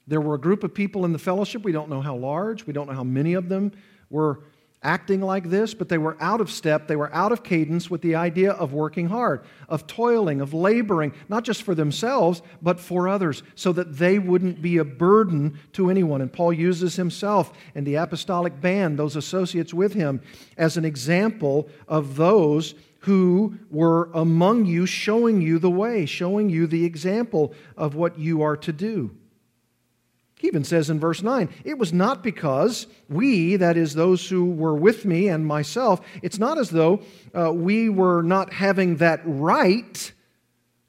[0.07, 1.63] there were a group of people in the fellowship.
[1.63, 3.71] We don't know how large, we don't know how many of them
[4.09, 4.43] were
[4.83, 8.03] acting like this, but they were out of step, they were out of cadence with
[8.03, 13.07] the idea of working hard, of toiling, of laboring, not just for themselves, but for
[13.07, 16.21] others, so that they wouldn't be a burden to anyone.
[16.21, 20.21] And Paul uses himself and the apostolic band, those associates with him,
[20.55, 26.65] as an example of those who were among you, showing you the way, showing you
[26.65, 29.15] the example of what you are to do.
[30.39, 34.45] He even says in verse 9, it was not because we, that is, those who
[34.45, 37.01] were with me and myself, it's not as though
[37.37, 40.11] uh, we were not having that right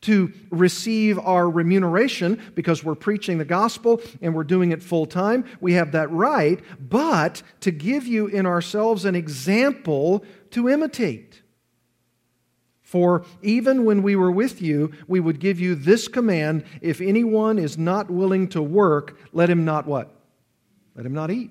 [0.01, 5.45] to receive our remuneration because we're preaching the gospel and we're doing it full time.
[5.61, 11.43] We have that right, but to give you in ourselves an example to imitate.
[12.87, 17.59] For even when we were with you, we would give you this command if anyone
[17.59, 20.15] is not willing to work, let him not what?
[20.95, 21.51] Let him not eat.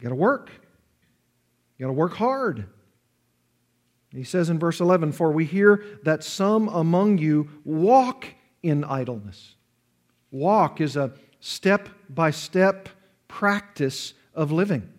[0.00, 0.50] You got to work.
[1.78, 2.66] You got to work hard.
[4.10, 8.26] He says in verse 11, For we hear that some among you walk
[8.64, 9.54] in idleness.
[10.32, 12.88] Walk is a step by step
[13.28, 14.92] practice of living.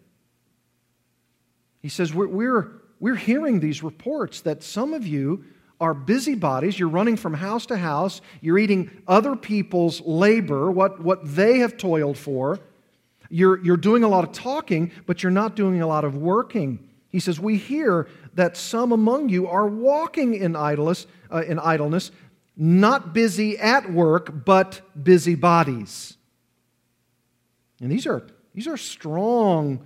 [1.81, 5.43] He says, we're, we're we're hearing these reports that some of you
[5.81, 6.79] are busybodies.
[6.79, 8.21] You're running from house to house.
[8.39, 12.61] You're eating other people's labor, what, what they have toiled for.
[13.29, 16.79] You're, you're doing a lot of talking, but you're not doing a lot of working.
[17.09, 22.09] He says, We hear that some among you are walking in idleness, uh, in idleness
[22.55, 26.15] not busy at work, but busybodies.
[27.81, 29.85] And these are, these are strong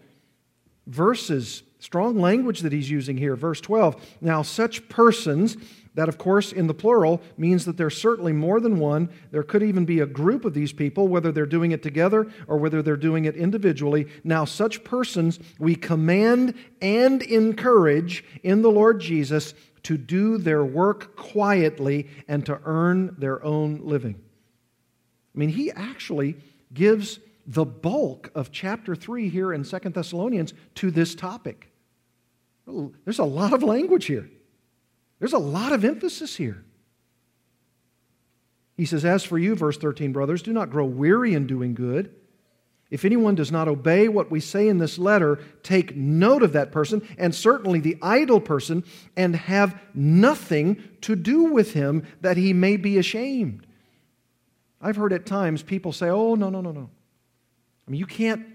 [0.85, 4.17] verses Strong language that he's using here, verse 12.
[4.21, 5.57] Now, such persons,
[5.93, 9.09] that of course in the plural means that there's certainly more than one.
[9.31, 12.57] There could even be a group of these people, whether they're doing it together or
[12.57, 14.07] whether they're doing it individually.
[14.23, 21.15] Now, such persons we command and encourage in the Lord Jesus to do their work
[21.15, 24.21] quietly and to earn their own living.
[25.33, 26.37] I mean, he actually
[26.73, 31.71] gives the bulk of chapter 3 here in Second Thessalonians to this topic.
[33.05, 34.29] There's a lot of language here,
[35.19, 36.63] there's a lot of emphasis here.
[38.75, 42.13] He says, As for you, verse 13, brothers, do not grow weary in doing good.
[42.89, 46.71] If anyone does not obey what we say in this letter, take note of that
[46.71, 48.83] person, and certainly the idle person,
[49.17, 53.65] and have nothing to do with him that he may be ashamed.
[54.79, 56.89] I've heard at times people say, Oh, no, no, no, no.
[57.87, 58.45] I mean, you can't,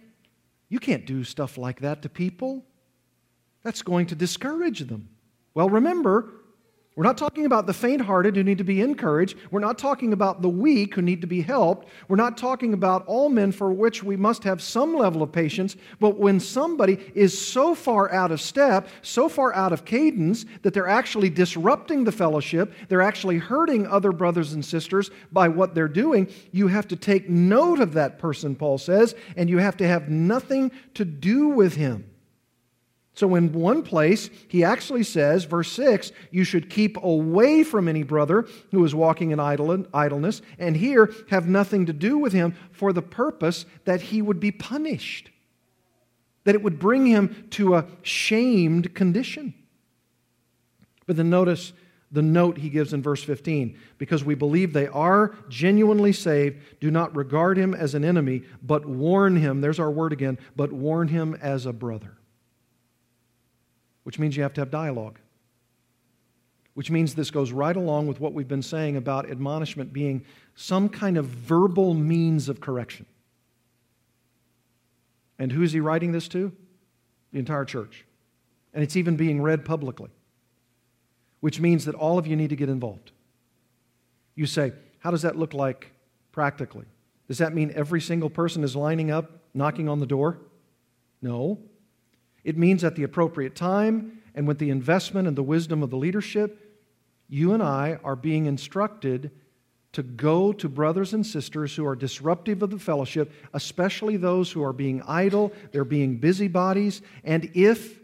[0.68, 2.64] you can't do stuff like that to people.
[3.62, 5.08] That's going to discourage them.
[5.54, 6.41] Well, remember,
[6.94, 9.38] we're not talking about the faint hearted who need to be encouraged.
[9.50, 11.88] We're not talking about the weak who need to be helped.
[12.07, 15.74] We're not talking about all men for which we must have some level of patience.
[16.00, 20.74] But when somebody is so far out of step, so far out of cadence, that
[20.74, 25.88] they're actually disrupting the fellowship, they're actually hurting other brothers and sisters by what they're
[25.88, 29.88] doing, you have to take note of that person, Paul says, and you have to
[29.88, 32.12] have nothing to do with him.
[33.14, 38.05] So, in one place, he actually says, verse 6, you should keep away from any
[38.05, 42.90] brother who is walking in idleness, and here have nothing to do with him for
[42.92, 45.31] the purpose that he would be punished,
[46.44, 49.53] that it would bring him to a shamed condition.
[51.07, 51.75] But then notice
[52.11, 56.90] the note he gives in verse 15 because we believe they are genuinely saved, do
[56.90, 61.09] not regard him as an enemy, but warn him, there's our word again, but warn
[61.09, 62.16] him as a brother
[64.02, 65.18] which means you have to have dialogue.
[66.74, 70.88] Which means this goes right along with what we've been saying about admonishment being some
[70.88, 73.06] kind of verbal means of correction.
[75.38, 76.52] And who is he writing this to?
[77.32, 78.04] The entire church.
[78.72, 80.10] And it's even being read publicly,
[81.40, 83.12] which means that all of you need to get involved.
[84.34, 85.92] You say, how does that look like
[86.30, 86.86] practically?
[87.28, 90.38] Does that mean every single person is lining up, knocking on the door?
[91.20, 91.58] No.
[92.44, 95.96] It means at the appropriate time and with the investment and the wisdom of the
[95.96, 96.81] leadership,
[97.28, 99.31] you and I are being instructed
[99.92, 104.64] to go to brothers and sisters who are disruptive of the fellowship, especially those who
[104.64, 108.00] are being idle, they're being busybodies, and if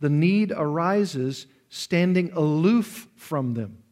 [0.00, 3.82] the need arises, standing aloof from them.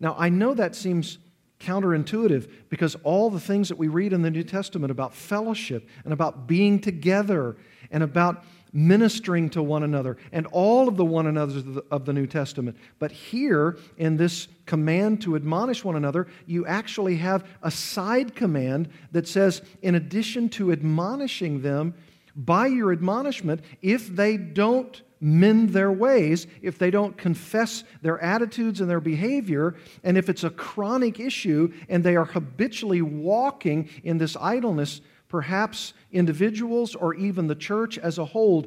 [0.00, 1.18] Now, I know that seems
[1.60, 6.12] counterintuitive because all the things that we read in the New Testament about fellowship and
[6.12, 7.56] about being together
[7.90, 12.26] and about ministering to one another, and all of the one another of the New
[12.26, 12.76] Testament.
[12.98, 18.88] But here, in this command to admonish one another, you actually have a side command
[19.12, 21.94] that says, in addition to admonishing them,
[22.36, 28.80] by your admonishment if they don't mend their ways, if they don't confess their attitudes
[28.80, 34.18] and their behavior, and if it's a chronic issue and they are habitually walking in
[34.18, 38.66] this idleness, perhaps individuals or even the church as a whole,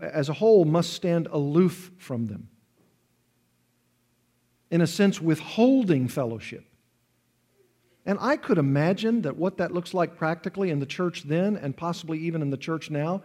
[0.00, 2.48] as a whole must stand aloof from them.
[4.70, 6.64] In a sense, withholding fellowship.
[8.04, 11.76] And I could imagine that what that looks like practically in the church then, and
[11.76, 13.22] possibly even in the church now,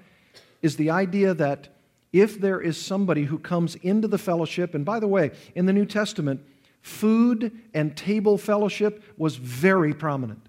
[0.61, 1.69] is the idea that
[2.13, 5.73] if there is somebody who comes into the fellowship, and by the way, in the
[5.73, 6.41] New Testament,
[6.81, 10.47] food and table fellowship was very prominent.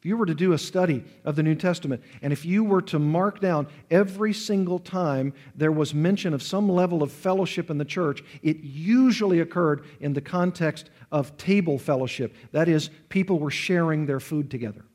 [0.00, 2.80] If you were to do a study of the New Testament, and if you were
[2.82, 7.76] to mark down every single time there was mention of some level of fellowship in
[7.76, 12.34] the church, it usually occurred in the context of table fellowship.
[12.52, 14.86] That is, people were sharing their food together.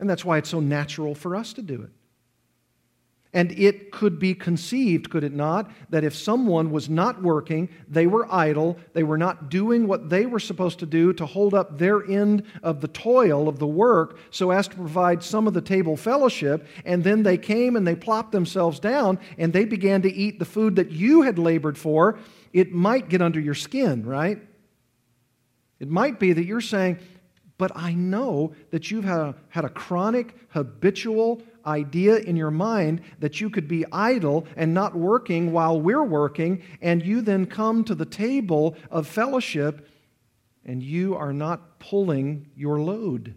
[0.00, 1.90] And that's why it's so natural for us to do it.
[3.36, 8.06] And it could be conceived, could it not, that if someone was not working, they
[8.06, 11.76] were idle, they were not doing what they were supposed to do to hold up
[11.76, 15.60] their end of the toil of the work so as to provide some of the
[15.60, 20.10] table fellowship, and then they came and they plopped themselves down and they began to
[20.10, 22.18] eat the food that you had labored for,
[22.54, 24.40] it might get under your skin, right?
[25.78, 27.00] It might be that you're saying,
[27.58, 33.00] but I know that you've had a, had a chronic, habitual, idea in your mind
[33.18, 37.84] that you could be idle and not working while we're working, and you then come
[37.84, 39.88] to the table of fellowship
[40.64, 43.34] and you are not pulling your load.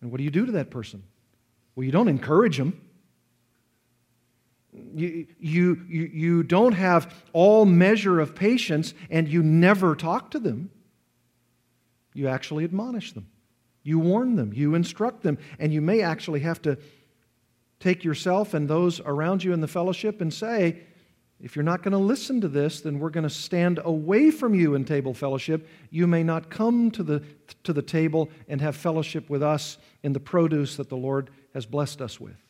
[0.00, 1.04] And what do you do to that person?
[1.74, 2.80] Well, you don't encourage them.
[4.72, 10.70] You, you, you, don't have all measure of patience and you never talk to them.
[12.12, 13.28] You actually admonish them.
[13.86, 16.76] You warn them, you instruct them, and you may actually have to
[17.78, 20.80] take yourself and those around you in the fellowship and say,
[21.40, 24.54] if you're not going to listen to this, then we're going to stand away from
[24.54, 25.68] you in table fellowship.
[25.90, 27.22] You may not come to the,
[27.62, 31.64] to the table and have fellowship with us in the produce that the Lord has
[31.64, 32.42] blessed us with.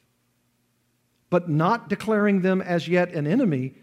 [1.29, 3.75] But not declaring them as yet an enemy,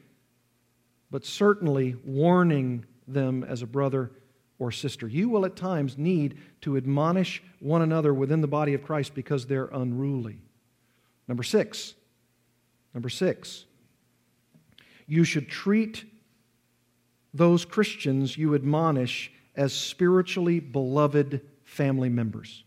[1.12, 4.10] but certainly warning them as a brother
[4.60, 5.08] or sister.
[5.08, 9.45] You will at times need to admonish one another within the body of Christ because
[9.45, 10.39] they're unruly.
[11.28, 11.95] Number six,
[12.93, 13.66] number six,
[15.08, 16.06] you should treat
[17.34, 22.64] those Christians you admonish as spiritually beloved family members.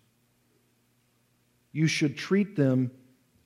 [1.72, 2.90] You should treat them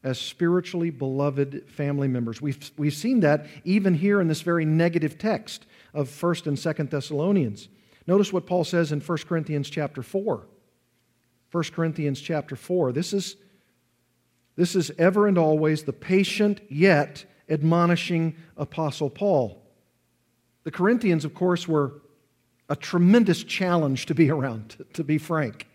[0.03, 2.41] as spiritually beloved family members.
[2.41, 6.91] We've, we've seen that even here in this very negative text of 1st and 2nd
[6.91, 7.69] Thessalonians.
[8.07, 10.47] Notice what Paul says in 1 Corinthians chapter 4.
[11.53, 12.93] 1 Corinthians chapter 4.
[12.93, 13.37] This is,
[14.57, 19.63] this is ever and always the patient yet admonishing Apostle Paul.
[20.65, 22.03] The Corinthians, of course, were
[22.69, 25.67] a tremendous challenge to be around, to, to be frank.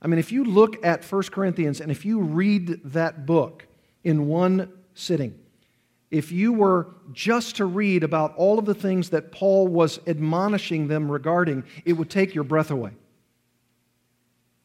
[0.00, 3.66] I mean, if you look at 1 Corinthians and if you read that book
[4.04, 5.34] in one sitting,
[6.14, 10.86] if you were just to read about all of the things that Paul was admonishing
[10.86, 12.92] them regarding, it would take your breath away.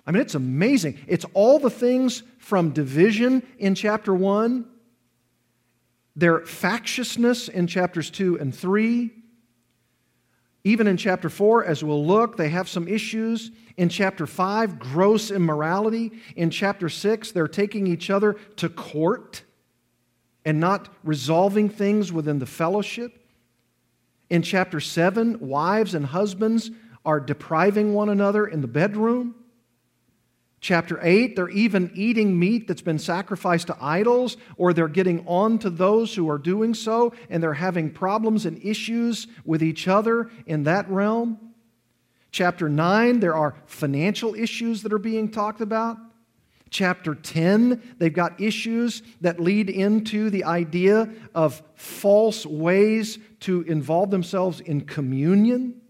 [0.06, 1.00] I mean, it's amazing.
[1.08, 4.64] It's all the things from division in chapter 1,
[6.16, 9.10] their factiousness in chapters 2 and 3.
[10.64, 13.50] Even in chapter 4, as we'll look, they have some issues.
[13.76, 16.12] In chapter 5, gross immorality.
[16.36, 19.46] In chapter 6, they're taking each other to court
[20.50, 23.24] and not resolving things within the fellowship.
[24.32, 26.72] In chapter 7, wives and husbands
[27.06, 29.36] are depriving one another in the bedroom.
[30.60, 35.60] Chapter 8, they're even eating meat that's been sacrificed to idols, or they're getting on
[35.60, 40.32] to those who are doing so, and they're having problems and issues with each other
[40.48, 41.38] in that realm.
[42.32, 46.09] Chapter 9, there are financial issues that are being talked about
[46.70, 54.12] chapter 10, they've got issues that lead into the idea of false ways to involve
[54.12, 55.82] themselves in communion.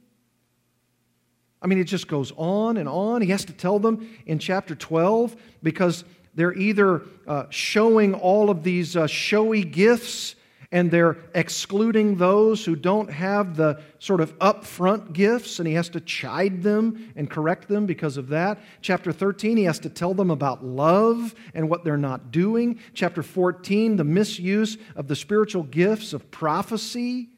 [1.62, 3.22] I mean, it just goes on and on.
[3.22, 6.06] He has to tell them in chapter 12 because
[6.36, 10.36] they're either uh, showing all of these uh, showy gifts
[10.72, 15.90] and they're excluding those who don't have the sort of upfront gifts, and he has
[15.90, 18.60] to chide them and correct them because of that.
[18.82, 22.80] Chapter 13, he has to tell them about love and what they're not doing.
[22.94, 27.30] Chapter 14, the misuse of the spiritual gifts of prophecy.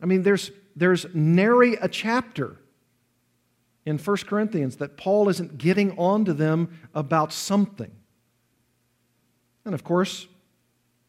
[0.00, 2.58] I mean, there's, there's nary a chapter
[3.84, 7.90] in 1 Corinthians that Paul isn't getting on to them about something.
[9.64, 10.28] And of course,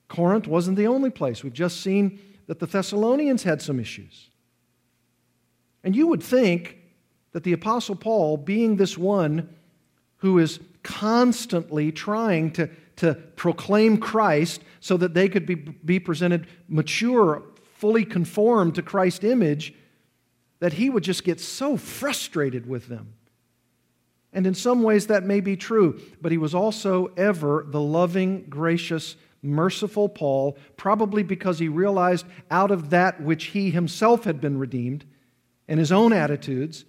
[0.08, 1.43] Corinth wasn't the only place.
[1.43, 4.30] We've just seen that the Thessalonians had some issues.
[5.84, 6.78] And you would think
[7.34, 9.53] that the Apostle Paul, being this one
[10.18, 16.47] who is constantly trying to, to proclaim Christ so that they could be, be presented
[16.68, 17.43] mature,
[17.76, 19.74] fully conformed to Christ's image,
[20.60, 23.14] that he would just get so frustrated with them.
[24.34, 28.45] And in some ways, that may be true, but he was also ever the loving,
[28.49, 34.57] gracious, merciful Paul, probably because he realized out of that which he himself had been
[34.57, 35.05] redeemed
[35.67, 36.85] and his own attitudes,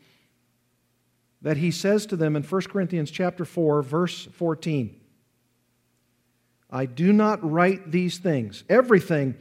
[1.42, 4.94] that he says to them in 1 Corinthians chapter 4 verse 14
[6.70, 8.62] I do not write these things.
[8.68, 9.36] Everything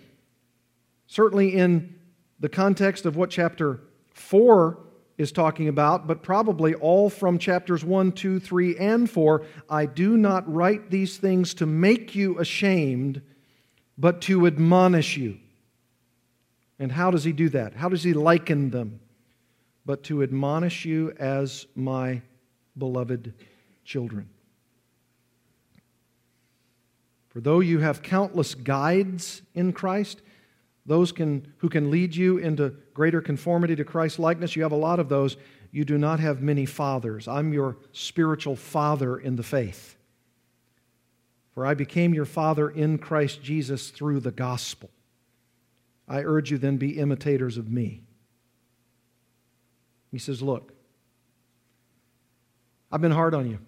[1.07, 1.95] certainly in
[2.39, 3.81] the context of what chapter
[4.13, 4.77] 4
[5.17, 9.43] is talking about, but probably all from chapters 1, 2, 3, and 4.
[9.69, 13.21] I do not write these things to make you ashamed,
[13.97, 15.39] but to admonish you.
[16.79, 17.73] And how does he do that?
[17.73, 18.99] How does he liken them?
[19.85, 22.21] But to admonish you as my
[22.77, 23.33] beloved
[23.83, 24.29] children.
[27.29, 30.21] For though you have countless guides in Christ,
[30.87, 34.55] those can, who can lead you into greater conformity to Christ's likeness.
[34.55, 35.35] You have a lot of those.
[35.69, 37.27] You do not have many fathers.
[37.27, 39.97] I'm your spiritual father in the faith.
[41.53, 44.89] For I became your father in Christ Jesus through the gospel.
[46.07, 48.03] I urge you then, be imitators of me.
[50.09, 50.71] He says, Look,
[52.89, 53.59] I've been hard on you.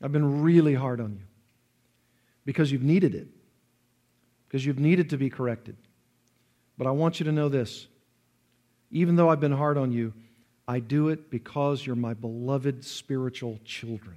[0.00, 1.24] I've been really hard on you
[2.46, 3.28] because you've needed it
[4.52, 5.76] because you've needed to be corrected.
[6.76, 7.86] But I want you to know this
[8.90, 10.12] even though I've been hard on you,
[10.68, 14.16] I do it because you're my beloved spiritual children.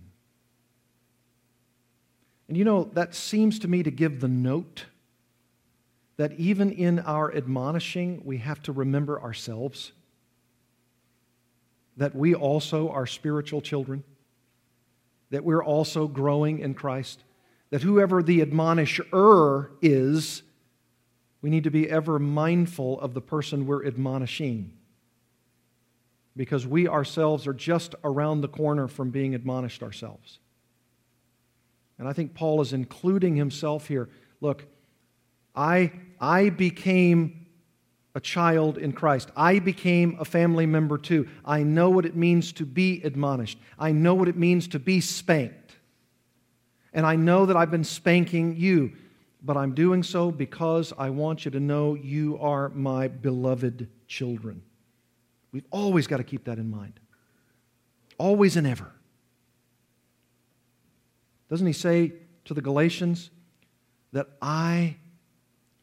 [2.49, 4.83] And you know, that seems to me to give the note
[6.17, 9.93] that even in our admonishing, we have to remember ourselves
[11.95, 14.03] that we also are spiritual children,
[15.29, 17.23] that we're also growing in Christ
[17.76, 20.43] that whoever the admonisher is,
[21.41, 24.71] we need to be ever mindful of the person we're admonishing.
[26.38, 30.39] Because we ourselves are just around the corner from being admonished ourselves.
[31.99, 34.07] And I think Paul is including himself here.
[34.39, 34.65] Look,
[35.53, 37.45] I, I became
[38.15, 39.32] a child in Christ.
[39.36, 41.28] I became a family member too.
[41.43, 43.57] I know what it means to be admonished.
[43.78, 45.64] I know what it means to be spanked.
[46.95, 48.93] And I know that I've been spanking you,
[49.43, 54.63] but I'm doing so because I want you to know you are my beloved children.
[55.51, 57.01] We've always got to keep that in mind.
[58.17, 58.93] Always and ever.
[61.49, 62.13] Doesn't he say
[62.45, 63.29] to the Galatians
[64.13, 64.95] that I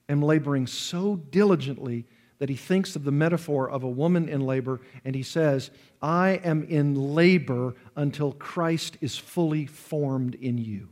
[0.08, 2.06] am laboring so diligently
[2.38, 6.40] that he thinks of the metaphor of a woman in labor and he says, I
[6.42, 10.88] am in labor until Christ is fully formed in you.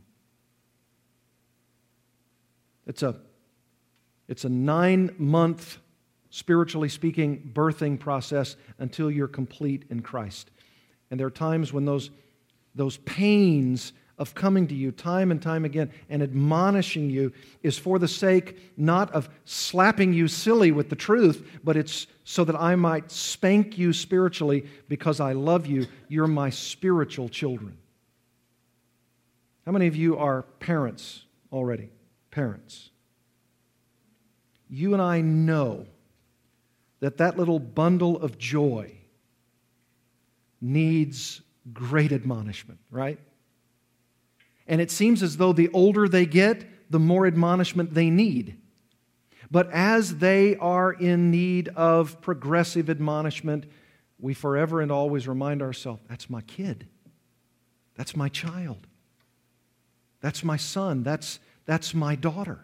[2.87, 3.15] It's a,
[4.27, 5.77] it's a nine month,
[6.29, 10.51] spiritually speaking, birthing process until you're complete in Christ.
[11.09, 12.09] And there are times when those,
[12.73, 17.97] those pains of coming to you time and time again and admonishing you is for
[17.97, 22.75] the sake not of slapping you silly with the truth, but it's so that I
[22.75, 25.87] might spank you spiritually because I love you.
[26.07, 27.77] You're my spiritual children.
[29.65, 31.89] How many of you are parents already?
[32.31, 32.89] Parents,
[34.69, 35.85] you and I know
[37.01, 38.93] that that little bundle of joy
[40.61, 41.41] needs
[41.73, 43.19] great admonishment, right?
[44.67, 48.57] And it seems as though the older they get, the more admonishment they need.
[49.49, 53.65] But as they are in need of progressive admonishment,
[54.17, 56.87] we forever and always remind ourselves that's my kid.
[57.95, 58.87] That's my child.
[60.21, 61.03] That's my son.
[61.03, 62.59] That's, that's my daughter.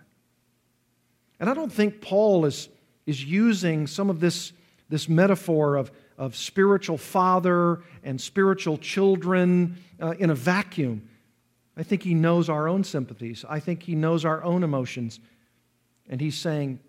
[1.40, 2.70] And I don't think Paul is,
[3.06, 4.52] is using some of this,
[4.90, 11.08] this metaphor of, of spiritual father and spiritual children uh, in a vacuum.
[11.76, 13.46] I think he knows our own sympathies.
[13.48, 15.20] I think he knows our own emotions.
[16.10, 16.80] And he's saying,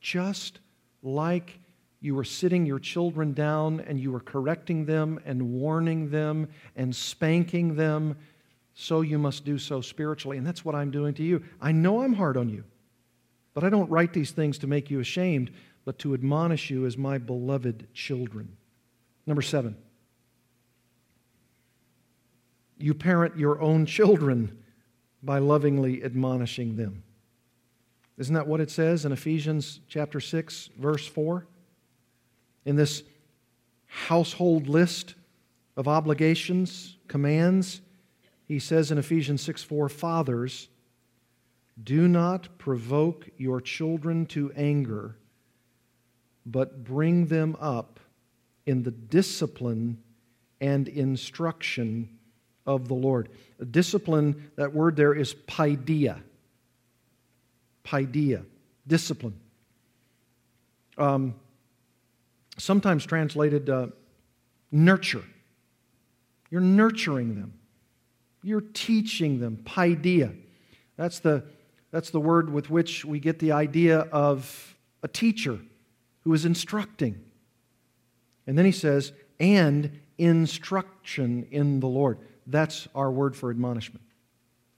[0.00, 0.60] just
[1.02, 1.58] like
[2.00, 6.94] you were sitting your children down and you were correcting them and warning them and
[6.94, 8.16] spanking them
[8.78, 10.36] so you must do so spiritually.
[10.36, 11.42] And that's what I'm doing to you.
[11.62, 12.62] I know I'm hard on you,
[13.54, 15.50] but I don't write these things to make you ashamed,
[15.86, 18.54] but to admonish you as my beloved children.
[19.26, 19.78] Number seven,
[22.76, 24.62] you parent your own children
[25.22, 27.02] by lovingly admonishing them.
[28.18, 31.46] Isn't that what it says in Ephesians chapter 6 verse 4?
[32.66, 33.02] In this
[33.86, 35.14] household list
[35.78, 37.80] of obligations, commands,
[38.46, 40.68] he says in Ephesians 6 4, Fathers,
[41.82, 45.16] do not provoke your children to anger,
[46.46, 48.00] but bring them up
[48.64, 49.98] in the discipline
[50.60, 52.08] and instruction
[52.66, 53.28] of the Lord.
[53.70, 56.20] Discipline, that word there is paideia.
[57.84, 58.44] Paideia,
[58.86, 59.38] discipline.
[60.96, 61.34] Um,
[62.58, 63.88] sometimes translated uh,
[64.72, 65.24] nurture.
[66.50, 67.52] You're nurturing them.
[68.42, 69.58] You're teaching them.
[69.64, 70.36] Paideia.
[70.96, 71.44] That's the,
[71.90, 75.58] that's the word with which we get the idea of a teacher
[76.20, 77.22] who is instructing.
[78.46, 82.18] And then he says, and instruction in the Lord.
[82.46, 84.02] That's our word for admonishment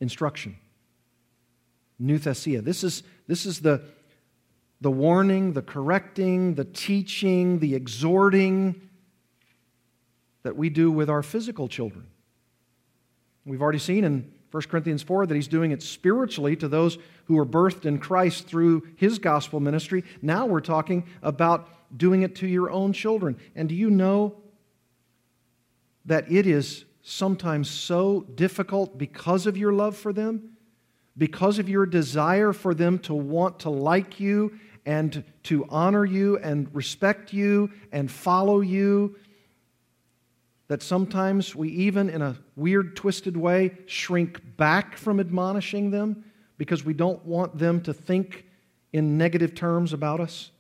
[0.00, 0.56] instruction.
[2.00, 2.62] Nouthesia.
[2.62, 3.82] This is, this is the,
[4.80, 8.80] the warning, the correcting, the teaching, the exhorting
[10.44, 12.06] that we do with our physical children.
[13.48, 17.38] We've already seen in 1 Corinthians 4 that he's doing it spiritually to those who
[17.38, 20.04] are birthed in Christ through his gospel ministry.
[20.22, 23.38] Now we're talking about doing it to your own children.
[23.54, 24.36] And do you know
[26.04, 30.56] that it is sometimes so difficult because of your love for them,
[31.16, 36.38] because of your desire for them to want to like you and to honor you
[36.38, 39.16] and respect you and follow you,
[40.68, 46.24] that sometimes we even, in a weird, twisted way, shrink back from admonishing them
[46.58, 48.44] because we don't want them to think
[48.92, 50.50] in negative terms about us.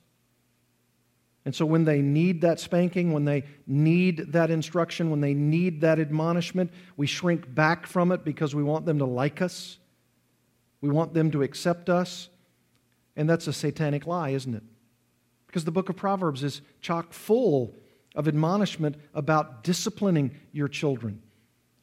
[1.44, 5.80] And so, when they need that spanking, when they need that instruction, when they need
[5.82, 9.78] that admonishment, we shrink back from it because we want them to like us.
[10.80, 12.28] We want them to accept us.
[13.16, 14.62] And that's a satanic lie, isn't it?
[15.46, 17.74] Because the book of Proverbs is chock full
[18.18, 21.22] of admonishment about disciplining your children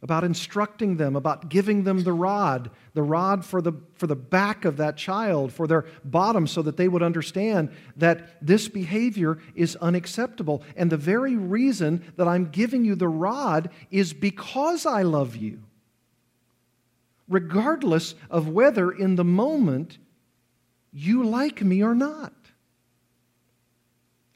[0.06, 4.64] about instructing them, about giving them the rod, the rod for the, for the back
[4.64, 9.76] of that child, for their bottom, so that they would understand that this behavior is
[9.78, 10.62] unacceptable.
[10.76, 15.64] And the very reason that I'm giving you the rod is because I love you,
[17.28, 19.98] regardless of whether in the moment
[20.94, 22.32] you like me or not.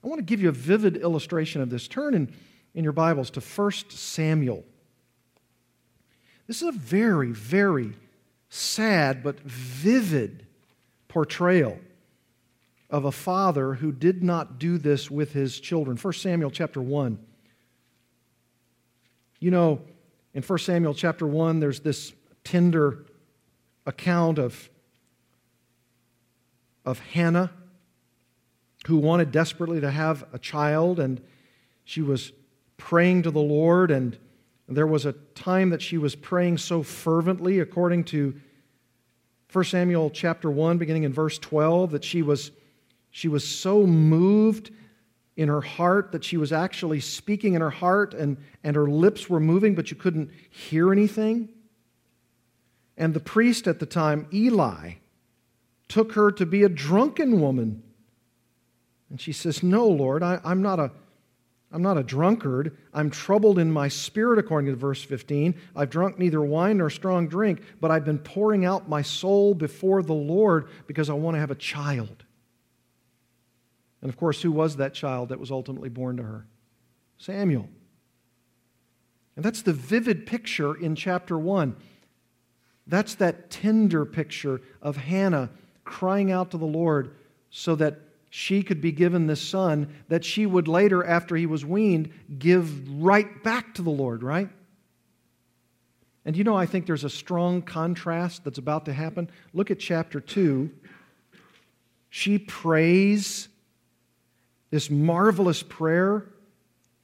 [0.03, 1.87] I want to give you a vivid illustration of this.
[1.87, 2.33] Turn in,
[2.73, 4.63] in your Bibles to 1 Samuel
[6.49, 7.93] this is a very, very
[8.49, 10.47] sad but vivid
[11.07, 11.77] portrayal
[12.89, 15.95] of a father who did not do this with his children.
[15.95, 17.19] 1 Samuel chapter 1.
[19.39, 19.81] You know,
[20.33, 23.05] in 1 Samuel chapter 1, there's this tender
[23.85, 24.71] account of,
[26.83, 27.51] of Hannah
[28.87, 31.21] who wanted desperately to have a child, and
[31.83, 32.31] she was
[32.77, 34.17] praying to the Lord and
[34.69, 38.39] there was a time that she was praying so fervently, according to
[39.51, 42.51] 1 Samuel chapter 1, beginning in verse 12, that she was,
[43.09, 44.69] she was so moved
[45.35, 49.27] in her heart that she was actually speaking in her heart and, and her lips
[49.27, 51.49] were moving, but you couldn't hear anything.
[52.95, 54.95] And the priest at the time, Eli,
[55.87, 57.81] took her to be a drunken woman.
[59.09, 60.91] And she says, No, Lord, I, am not a
[61.71, 62.77] I'm not a drunkard.
[62.93, 65.53] I'm troubled in my spirit, according to verse 15.
[65.75, 70.01] I've drunk neither wine nor strong drink, but I've been pouring out my soul before
[70.01, 72.25] the Lord because I want to have a child.
[74.01, 76.47] And of course, who was that child that was ultimately born to her?
[77.19, 77.69] Samuel.
[79.35, 81.75] And that's the vivid picture in chapter 1.
[82.87, 85.51] That's that tender picture of Hannah
[85.83, 87.15] crying out to the Lord
[87.51, 87.99] so that
[88.29, 93.01] she could be given this son that she would later, after he was weaned, give
[93.01, 94.49] right back to the Lord, right?
[96.25, 99.29] And you know, I think there's a strong contrast that's about to happen.
[99.53, 100.69] Look at chapter 2.
[102.11, 103.47] She prays
[104.69, 106.25] this marvelous prayer,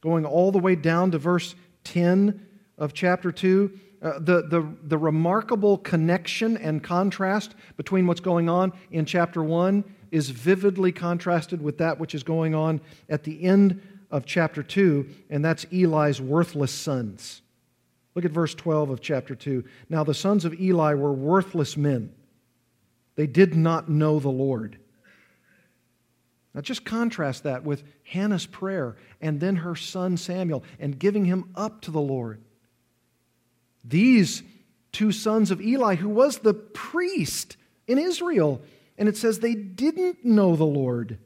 [0.01, 1.55] going all the way down to verse
[1.85, 2.45] 10
[2.77, 3.79] of chapter 2.
[4.01, 9.83] Uh, the, the, the remarkable connection and contrast between what's going on in chapter 1
[10.15, 15.05] is vividly contrasted with that which is going on at the end of chapter 2,
[15.29, 17.41] and that's Eli's worthless sons.
[18.15, 19.65] Look at verse 12 of chapter 2.
[19.89, 22.13] Now, the sons of Eli were worthless men,
[23.15, 24.77] they did not know the Lord.
[26.53, 31.49] Now, just contrast that with Hannah's prayer and then her son Samuel and giving him
[31.55, 32.39] up to the Lord.
[33.83, 34.43] these
[34.93, 38.61] two sons of Eli, who was the priest in Israel.
[38.97, 41.17] And it says they didn't know the Lord.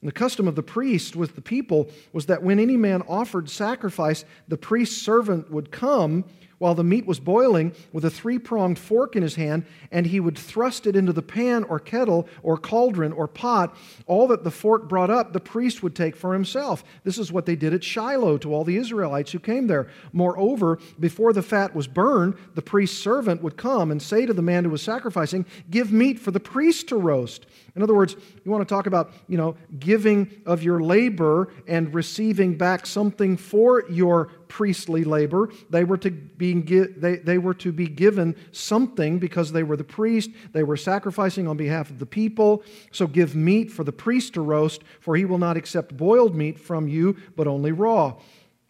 [0.00, 3.50] And the custom of the priest with the people was that when any man offered
[3.50, 6.24] sacrifice, the priest's servant would come
[6.58, 10.20] while the meat was boiling with a three pronged fork in his hand, and he
[10.20, 13.76] would thrust it into the pan or kettle or cauldron or pot.
[14.06, 16.84] All that the fork brought up, the priest would take for himself.
[17.04, 19.88] This is what they did at Shiloh to all the Israelites who came there.
[20.12, 24.42] Moreover, before the fat was burned, the priest's servant would come and say to the
[24.42, 27.46] man who was sacrificing, Give meat for the priest to roast.
[27.74, 31.92] In other words, you want to talk about, you know, giving of your labor and
[31.92, 35.50] receiving back something for your priestly labor.
[35.68, 39.84] They were to be, they, they were to be given something because they were the
[39.84, 40.30] priest.
[40.54, 42.62] They were sacrificing on behalf of the people.
[42.90, 46.58] So give meat for the priest to roast, for he will not accept boiled meat
[46.58, 48.14] from you, but only raw.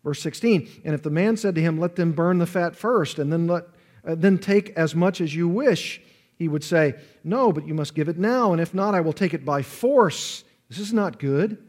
[0.02, 0.68] Verse 16.
[0.84, 3.46] And if the man said to him, Let them burn the fat first, and then
[3.46, 3.66] let
[4.04, 6.00] uh, then take as much as you wish
[6.34, 9.12] he would say, No, but you must give it now, and if not, I will
[9.12, 10.42] take it by force.
[10.68, 11.64] This is not good.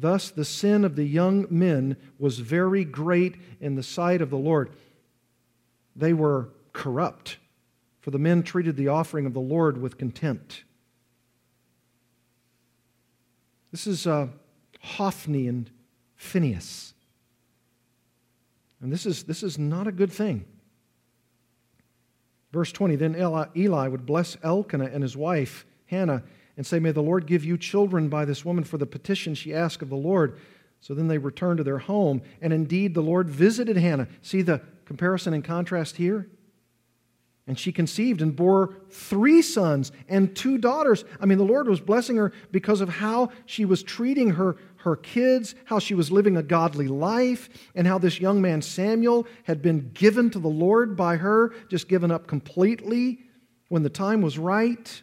[0.00, 4.38] Thus, the sin of the young men was very great in the sight of the
[4.38, 4.70] Lord.
[5.96, 7.38] They were corrupt,
[8.00, 10.62] for the men treated the offering of the Lord with contempt.
[13.72, 14.28] This is uh,
[14.80, 15.68] Hophni and
[16.16, 16.94] Phinehas.
[18.80, 20.44] And this is, this is not a good thing.
[22.52, 23.16] Verse 20 Then
[23.56, 26.22] Eli would bless Elkanah and his wife, Hannah,
[26.58, 29.54] and say, May the Lord give you children by this woman for the petition she
[29.54, 30.38] asked of the Lord.
[30.80, 32.20] So then they returned to their home.
[32.42, 34.08] And indeed, the Lord visited Hannah.
[34.20, 36.28] See the comparison and contrast here?
[37.46, 41.04] And she conceived and bore three sons and two daughters.
[41.18, 44.96] I mean, the Lord was blessing her because of how she was treating her her
[44.96, 49.60] kids, how she was living a godly life, and how this young man Samuel had
[49.60, 53.20] been given to the Lord by her, just given up completely
[53.68, 55.02] when the time was right.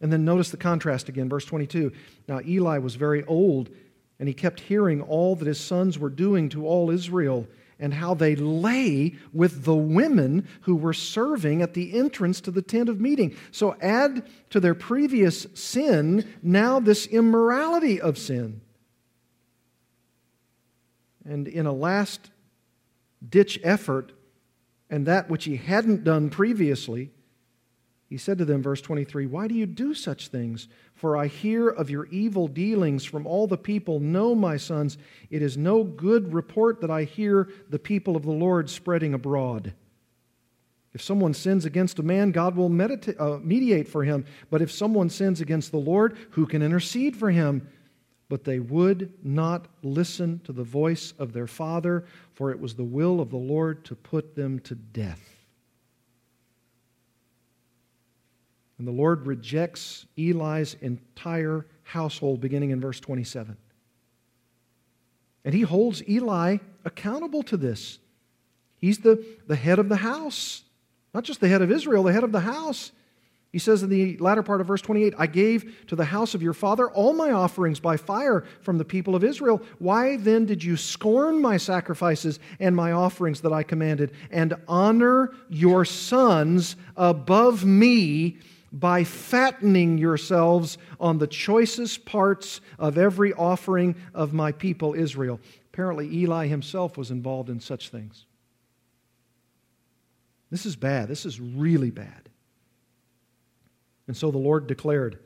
[0.00, 1.92] And then notice the contrast again, verse 22.
[2.28, 3.70] Now Eli was very old,
[4.18, 7.46] and he kept hearing all that his sons were doing to all Israel
[7.78, 12.62] and how they lay with the women who were serving at the entrance to the
[12.62, 13.36] tent of meeting.
[13.50, 18.60] So add to their previous sin now this immorality of sin.
[21.24, 22.30] And in a last
[23.26, 24.12] ditch effort,
[24.90, 27.10] and that which he hadn't done previously,
[28.08, 30.68] he said to them, verse 23, Why do you do such things?
[30.94, 33.98] For I hear of your evil dealings from all the people.
[33.98, 34.98] No, my sons,
[35.30, 39.74] it is no good report that I hear the people of the Lord spreading abroad.
[40.92, 44.26] If someone sins against a man, God will medita- uh, mediate for him.
[44.48, 47.68] But if someone sins against the Lord, who can intercede for him?
[48.28, 52.84] But they would not listen to the voice of their father, for it was the
[52.84, 55.33] will of the Lord to put them to death.
[58.78, 63.56] And the Lord rejects Eli's entire household, beginning in verse 27.
[65.44, 67.98] And he holds Eli accountable to this.
[68.78, 70.62] He's the, the head of the house,
[71.12, 72.92] not just the head of Israel, the head of the house.
[73.52, 76.42] He says in the latter part of verse 28 I gave to the house of
[76.42, 79.62] your father all my offerings by fire from the people of Israel.
[79.78, 85.32] Why then did you scorn my sacrifices and my offerings that I commanded, and honor
[85.48, 88.38] your sons above me
[88.74, 95.40] by fattening yourselves on the choicest parts of every offering of my people Israel?
[95.72, 98.26] Apparently, Eli himself was involved in such things.
[100.50, 101.08] This is bad.
[101.08, 102.28] This is really bad.
[104.06, 105.18] And so the Lord declared,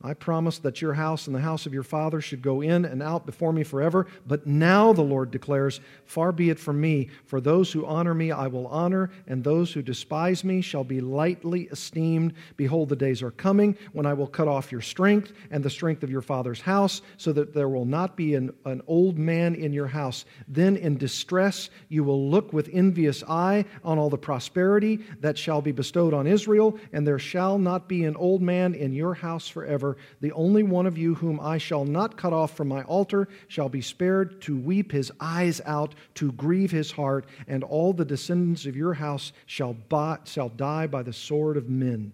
[0.00, 3.02] I promised that your house and the house of your father should go in and
[3.02, 4.06] out before me forever.
[4.28, 8.30] But now the Lord declares, Far be it from me, for those who honor me
[8.30, 12.34] I will honor, and those who despise me shall be lightly esteemed.
[12.56, 16.04] Behold, the days are coming when I will cut off your strength and the strength
[16.04, 19.72] of your father's house, so that there will not be an, an old man in
[19.72, 20.24] your house.
[20.46, 25.60] Then in distress you will look with envious eye on all the prosperity that shall
[25.60, 29.48] be bestowed on Israel, and there shall not be an old man in your house
[29.48, 29.87] forever
[30.20, 33.68] the only one of you whom I shall not cut off from my altar shall
[33.68, 38.66] be spared to weep his eyes out, to grieve his heart, and all the descendants
[38.66, 42.12] of your house shall, buy, shall die by the sword of men.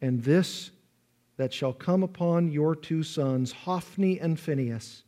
[0.00, 0.70] And this
[1.36, 5.04] that shall come upon your two sons, Hophni and Phinehas,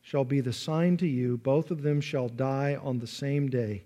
[0.00, 1.36] shall be the sign to you.
[1.36, 3.84] Both of them shall die on the same day.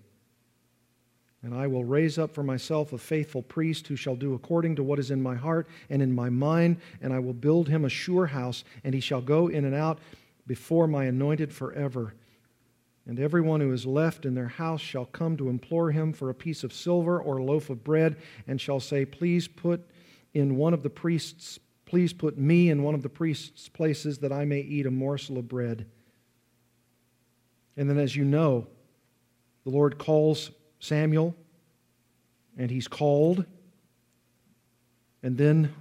[1.43, 4.83] And I will raise up for myself a faithful priest who shall do according to
[4.83, 7.89] what is in my heart and in my mind, and I will build him a
[7.89, 9.99] sure house, and he shall go in and out
[10.47, 12.15] before my anointed forever.
[13.05, 16.35] And everyone who is left in their house shall come to implore him for a
[16.35, 18.17] piece of silver or a loaf of bread,
[18.47, 19.87] and shall say, Please put
[20.33, 24.33] in one of the priests, please put me in one of the priests' places that
[24.33, 25.85] I may eat a morsel of bread.
[27.77, 28.67] And then, as you know,
[29.63, 31.35] the Lord calls Samuel,
[32.57, 33.45] and he's called.
[35.23, 35.73] And then,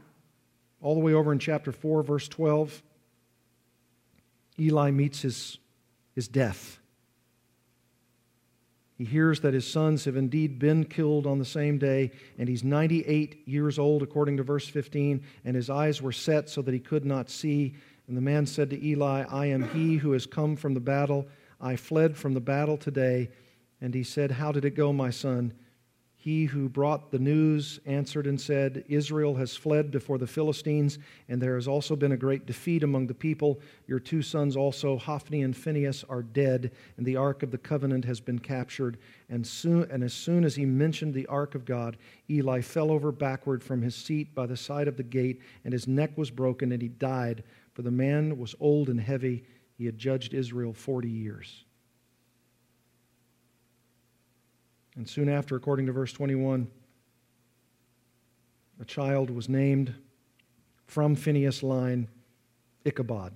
[0.80, 2.82] all the way over in chapter 4, verse 12,
[4.58, 5.58] Eli meets his,
[6.14, 6.78] his death.
[8.96, 12.64] He hears that his sons have indeed been killed on the same day, and he's
[12.64, 16.80] 98 years old, according to verse 15, and his eyes were set so that he
[16.80, 17.74] could not see.
[18.08, 21.26] And the man said to Eli, I am he who has come from the battle.
[21.60, 23.28] I fled from the battle today.
[23.80, 25.52] And he said, How did it go, my son?
[26.26, 30.98] He who brought the news answered and said, Israel has fled before the Philistines,
[31.28, 33.60] and there has also been a great defeat among the people.
[33.86, 38.04] Your two sons also, Hophni and Phinehas, are dead, and the ark of the covenant
[38.06, 38.98] has been captured.
[39.28, 41.96] And, soon, and as soon as he mentioned the ark of God,
[42.28, 45.86] Eli fell over backward from his seat by the side of the gate, and his
[45.86, 47.44] neck was broken, and he died.
[47.72, 49.44] For the man was old and heavy.
[49.78, 51.65] He had judged Israel 40 years.
[54.96, 56.68] And soon after, according to verse 21,
[58.80, 59.94] a child was named
[60.86, 62.08] from Phinehas' line
[62.84, 63.32] Ichabod.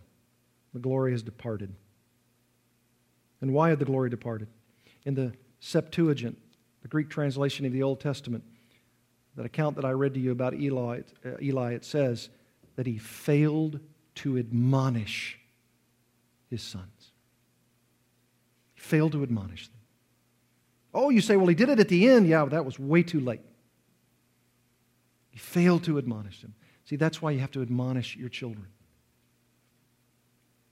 [0.73, 1.75] The glory has departed.
[3.41, 4.49] And why had the glory departed?
[5.05, 6.39] In the Septuagint,
[6.83, 8.45] the Greek translation of the Old Testament,
[9.37, 12.29] that account that I read to you about Eli, uh, Eli it says
[12.77, 13.81] that he failed
[14.17, 15.39] to admonish
[16.49, 17.13] his sons.
[18.75, 19.80] He failed to admonish them.
[20.93, 22.27] Oh, you say, well, he did it at the end.
[22.27, 23.41] Yeah, that was way too late.
[25.31, 26.55] He failed to admonish them.
[26.85, 28.67] See, that's why you have to admonish your children.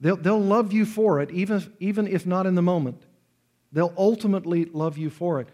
[0.00, 3.02] They'll, they'll love you for it, even, even if not in the moment.
[3.72, 5.48] They'll ultimately love you for it.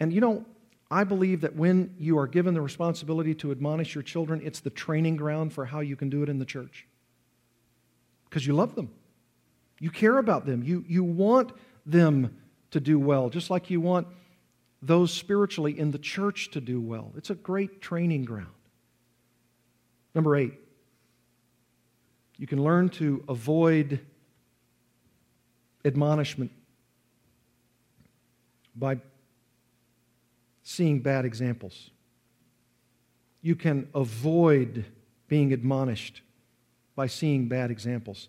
[0.00, 0.44] And you know,
[0.90, 4.70] I believe that when you are given the responsibility to admonish your children, it's the
[4.70, 6.86] training ground for how you can do it in the church.
[8.28, 8.90] Because you love them,
[9.80, 11.52] you care about them, you, you want
[11.84, 12.36] them
[12.76, 14.06] to do well, just like you want
[14.82, 17.10] those spiritually in the church to do well.
[17.16, 18.52] It's a great training ground.
[20.14, 20.52] Number eight,
[22.36, 24.00] you can learn to avoid
[25.86, 26.50] admonishment
[28.74, 28.98] by
[30.62, 31.90] seeing bad examples.
[33.40, 34.84] You can avoid
[35.28, 36.20] being admonished
[36.94, 38.28] by seeing bad examples.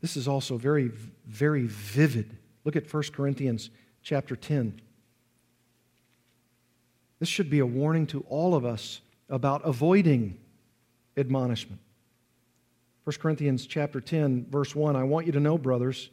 [0.00, 0.90] This is also very,
[1.26, 3.70] very vivid Look at 1 Corinthians
[4.02, 4.80] chapter 10.
[7.18, 10.38] This should be a warning to all of us about avoiding
[11.16, 11.80] admonishment.
[13.04, 16.10] 1 Corinthians chapter 10 verse 1 I want you to know brothers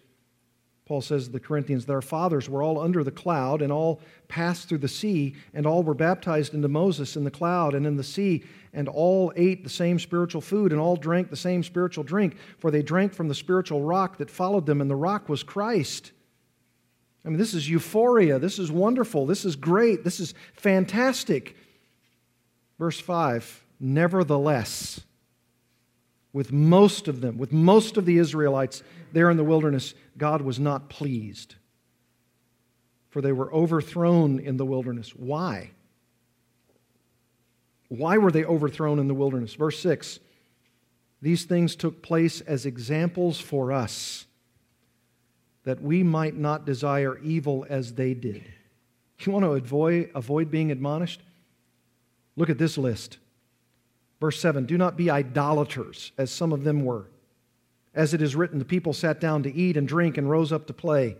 [0.87, 3.99] Paul says to the Corinthians, that Their fathers were all under the cloud, and all
[4.29, 7.97] passed through the sea, and all were baptized into Moses in the cloud and in
[7.97, 12.05] the sea, and all ate the same spiritual food, and all drank the same spiritual
[12.05, 15.43] drink, for they drank from the spiritual rock that followed them, and the rock was
[15.43, 16.13] Christ.
[17.27, 18.39] I mean, this is euphoria.
[18.39, 19.25] This is wonderful.
[19.25, 20.05] This is great.
[20.05, 21.57] This is fantastic.
[22.79, 25.01] Verse 5 Nevertheless,
[26.31, 30.57] with most of them, with most of the Israelites there in the wilderness, God was
[30.57, 31.55] not pleased.
[33.09, 35.09] For they were overthrown in the wilderness.
[35.09, 35.71] Why?
[37.89, 39.53] Why were they overthrown in the wilderness?
[39.53, 40.19] Verse 6
[41.21, 44.26] These things took place as examples for us
[45.67, 48.41] that we might not desire evil as they did.
[49.19, 51.21] You want to avoid, avoid being admonished?
[52.37, 53.17] Look at this list.
[54.21, 57.07] Verse 7 Do not be idolaters, as some of them were.
[57.93, 60.67] As it is written, the people sat down to eat and drink and rose up
[60.67, 61.17] to play.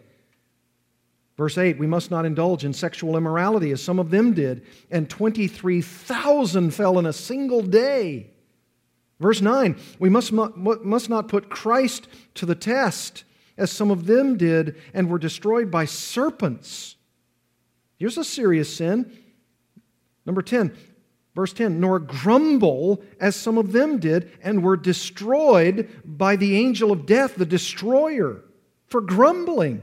[1.36, 5.10] Verse 8, we must not indulge in sexual immorality as some of them did, and
[5.10, 8.30] 23,000 fell in a single day.
[9.20, 13.26] Verse 9, we must, must not put Christ to the test
[13.58, 16.96] as some of them did, and were destroyed by serpents.
[17.98, 19.12] Here's a serious sin.
[20.26, 20.76] Number 10,
[21.36, 26.92] verse 10 Nor grumble as some of them did, and were destroyed by the angel
[26.92, 28.44] of death, the destroyer,
[28.86, 29.82] for grumbling.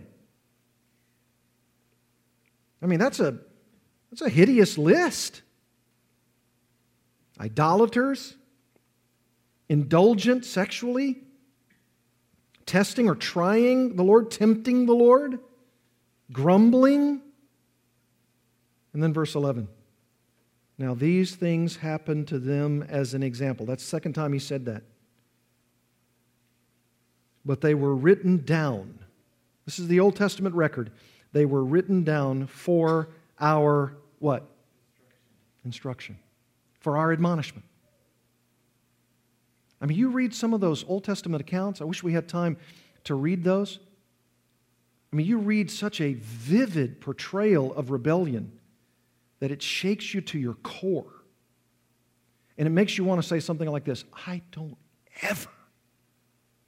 [2.81, 3.39] I mean, that's a,
[4.11, 5.43] that's a hideous list.
[7.41, 8.37] Idolaters,
[9.69, 11.23] indulgent sexually,
[12.67, 15.39] testing or trying the Lord, tempting the Lord,
[16.33, 17.21] grumbling.
[18.93, 19.69] And then verse 11.
[20.77, 23.67] Now, these things happened to them as an example.
[23.67, 24.83] That's the second time he said that.
[27.45, 28.99] But they were written down
[29.67, 30.91] This is the Old Testament record.
[31.33, 33.09] They were written down for
[33.41, 34.49] our what?
[35.65, 36.19] Instruction.
[36.81, 37.65] For our admonishment.
[39.85, 41.83] I mean, you read some of those Old Testament accounts.
[41.83, 42.57] I wish we had time
[43.05, 43.81] to read those.
[45.13, 48.51] I mean, you read such a vivid portrayal of rebellion
[49.41, 51.13] that it shakes you to your core.
[52.57, 54.79] And it makes you want to say something like this I don't
[55.21, 55.51] ever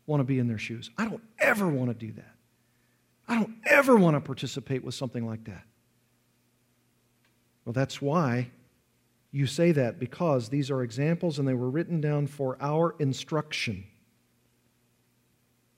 [0.04, 0.90] want to be in their shoes.
[0.98, 2.34] I don't ever want to do that.
[3.26, 5.64] I don't ever want to participate with something like that.
[7.64, 8.50] Well, that's why
[9.30, 13.84] you say that, because these are examples and they were written down for our instruction.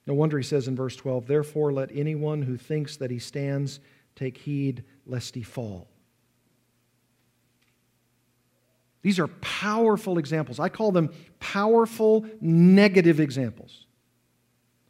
[0.06, 3.80] No wonder he says in verse 12, Therefore, let anyone who thinks that he stands
[4.16, 5.88] take heed lest he fall.
[9.02, 10.58] These are powerful examples.
[10.58, 13.86] I call them powerful negative examples.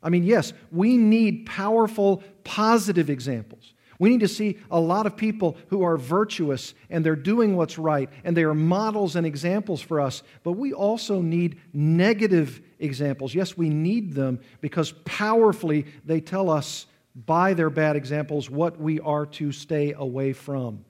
[0.03, 3.75] I mean, yes, we need powerful positive examples.
[3.99, 7.79] We need to see a lot of people who are virtuous and they're doing what's
[7.79, 10.23] right and they are models and examples for us.
[10.45, 13.35] But we also need negative examples.
[13.35, 19.01] Yes, we need them because powerfully they tell us by their bad examples what we
[19.01, 20.85] are to stay away from.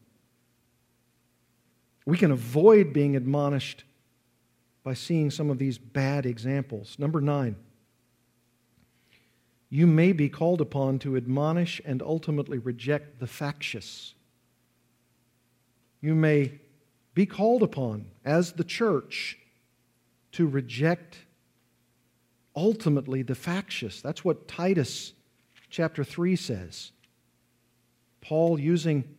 [2.05, 3.85] We can avoid being admonished
[4.83, 6.97] by seeing some of these bad examples.
[6.99, 7.57] Number nine
[9.71, 14.15] you may be called upon to admonish and ultimately reject the factious.
[16.01, 16.61] You may
[17.15, 19.39] be called upon as the church
[20.33, 21.19] to reject
[22.57, 24.01] ultimately the factious.
[24.01, 25.13] That's what Titus
[25.69, 26.93] chapter 3 says.
[28.21, 29.17] Paul using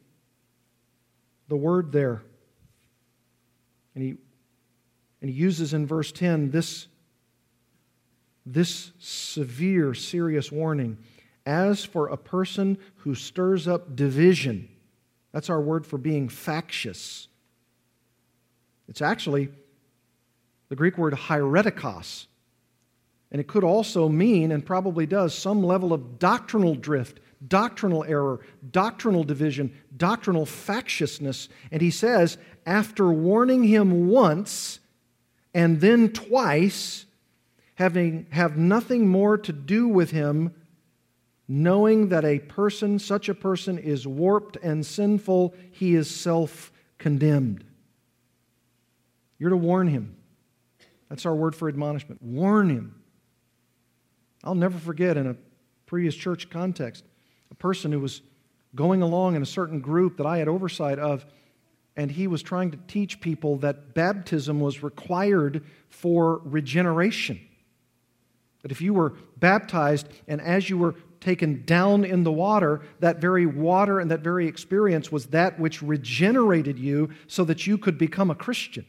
[1.47, 2.22] the word there.
[3.95, 4.16] And he,
[5.22, 6.88] and he uses in verse 10 this
[8.46, 10.98] this severe, serious warning.
[11.46, 14.70] As for a person who stirs up division,
[15.32, 17.28] that's our word for being factious.
[18.88, 19.50] It's actually
[20.70, 22.26] the Greek word hieretikos.
[23.32, 28.40] And it could also mean, and probably does, some level of doctrinal drift, doctrinal error,
[28.72, 31.48] doctrinal division, doctrinal factiousness.
[31.72, 34.80] And he says, after warning him once
[35.54, 37.06] and then twice,
[37.80, 40.53] having have nothing more to do with him
[41.47, 47.63] knowing that a person such a person is warped and sinful he is self-condemned.
[49.39, 50.17] You're to warn him.
[51.07, 52.21] That's our word for admonishment.
[52.21, 53.01] Warn him.
[54.43, 55.38] I'll never forget in a
[55.86, 57.05] previous church context
[57.49, 58.21] a person who was
[58.75, 61.25] going along in a certain group that i had oversight of
[61.95, 67.39] and he was trying to teach people that baptism was required for regeneration
[68.62, 73.20] that if you were baptized and as you were taken down in the water, that
[73.20, 77.97] very water and that very experience was that which regenerated you so that you could
[77.97, 78.86] become a Christian.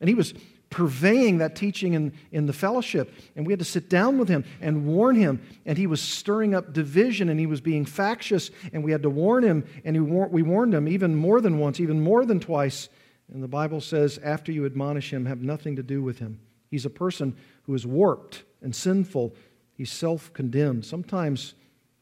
[0.00, 0.34] And he was
[0.70, 3.12] purveying that teaching in, in the fellowship.
[3.34, 5.42] And we had to sit down with him and warn him.
[5.66, 8.50] And he was stirring up division and he was being factious.
[8.72, 9.64] And we had to warn him.
[9.84, 12.88] And he war- we warned him even more than once, even more than twice.
[13.32, 16.40] And the Bible says, after you admonish him, have nothing to do with him.
[16.70, 17.36] He's a person
[17.70, 19.32] who is warped and sinful.
[19.74, 20.84] He's self condemned.
[20.84, 21.54] Sometimes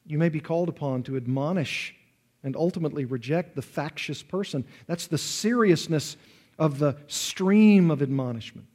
[0.07, 1.95] you may be called upon to admonish
[2.43, 4.65] and ultimately reject the factious person.
[4.87, 6.17] That's the seriousness
[6.59, 8.67] of the stream of admonishment.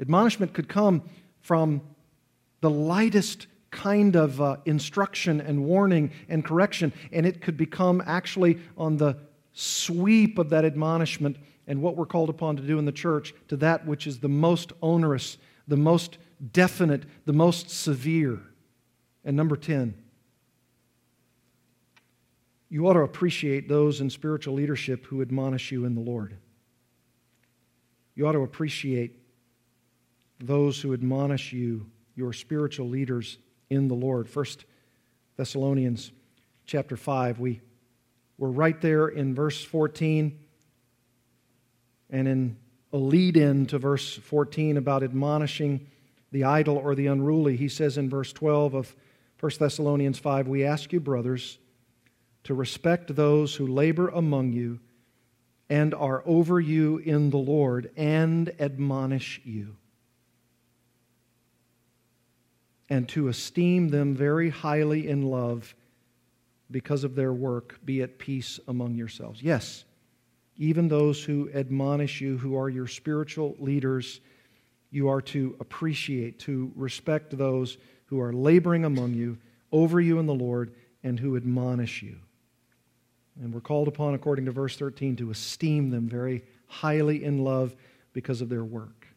[0.00, 1.02] Admonishment could come
[1.42, 1.82] from
[2.62, 8.58] the lightest kind of uh, instruction and warning and correction, and it could become actually
[8.78, 9.18] on the
[9.52, 13.56] sweep of that admonishment and what we're called upon to do in the church to
[13.58, 15.36] that which is the most onerous,
[15.66, 16.18] the most
[16.52, 18.40] definite, the most severe.
[19.24, 19.94] And number 10,
[22.68, 26.36] you ought to appreciate those in spiritual leadership who admonish you in the Lord.
[28.14, 29.18] You ought to appreciate
[30.40, 31.86] those who admonish you,
[32.16, 33.38] your spiritual leaders
[33.70, 34.28] in the Lord.
[34.28, 34.64] First
[35.36, 36.12] Thessalonians
[36.66, 37.60] chapter 5, we
[38.38, 40.38] were right there in verse 14
[42.10, 42.56] and in
[42.94, 45.84] a lead in to verse 14 about admonishing
[46.30, 47.56] the idle or the unruly.
[47.56, 48.94] He says in verse 12 of
[49.40, 51.58] 1 Thessalonians 5 We ask you, brothers,
[52.44, 54.78] to respect those who labor among you
[55.68, 59.74] and are over you in the Lord and admonish you,
[62.88, 65.74] and to esteem them very highly in love
[66.70, 67.80] because of their work.
[67.84, 69.42] Be at peace among yourselves.
[69.42, 69.84] Yes
[70.56, 74.20] even those who admonish you, who are your spiritual leaders,
[74.90, 79.36] you are to appreciate, to respect those who are laboring among you,
[79.72, 82.16] over you in the Lord and who admonish you.
[83.42, 87.74] And we're called upon, according to verse 13, to esteem them very highly in love
[88.12, 89.08] because of their work.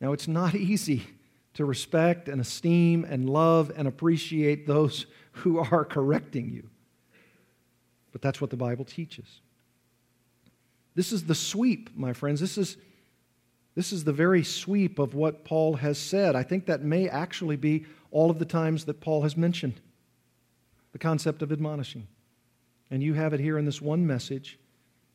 [0.00, 1.06] Now, it's not easy
[1.54, 6.68] to respect and esteem and love and appreciate those who are correcting you.
[8.10, 9.40] But that's what the Bible teaches.
[10.94, 12.40] This is the sweep, my friends.
[12.40, 12.76] This is,
[13.74, 16.36] this is the very sweep of what Paul has said.
[16.36, 19.80] I think that may actually be all of the times that Paul has mentioned
[20.92, 22.06] the concept of admonishing.
[22.90, 24.58] And you have it here in this one message.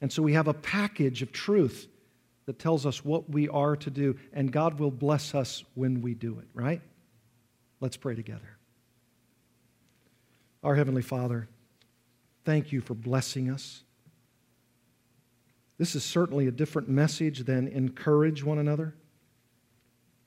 [0.01, 1.87] And so we have a package of truth
[2.45, 6.15] that tells us what we are to do, and God will bless us when we
[6.15, 6.81] do it, right?
[7.79, 8.57] Let's pray together.
[10.63, 11.47] Our Heavenly Father,
[12.43, 13.83] thank you for blessing us.
[15.79, 18.93] This is certainly a different message than encourage one another.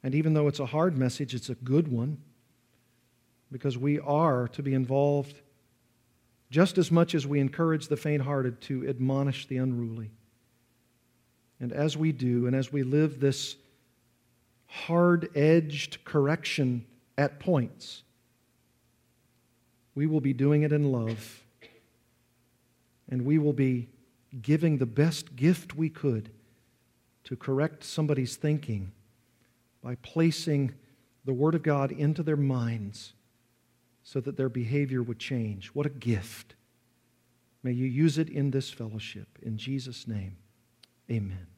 [0.03, 2.19] And even though it's a hard message, it's a good one
[3.53, 5.43] because we are to be involved
[6.51, 10.11] just as much as we encourage the faint hearted to admonish the unruly.
[11.61, 13.57] And as we do, and as we live this
[14.67, 16.87] hard edged correction
[17.19, 18.03] at points,
[19.95, 21.45] we will be doing it in love.
[23.11, 23.89] And we will be
[24.41, 26.31] giving the best gift we could
[27.25, 28.93] to correct somebody's thinking
[29.83, 30.73] by placing
[31.25, 33.13] the Word of God into their minds
[34.03, 35.69] so that their behavior would change.
[35.69, 36.55] What a gift.
[37.63, 39.29] May you use it in this fellowship.
[39.43, 40.37] In Jesus' name,
[41.11, 41.52] amen.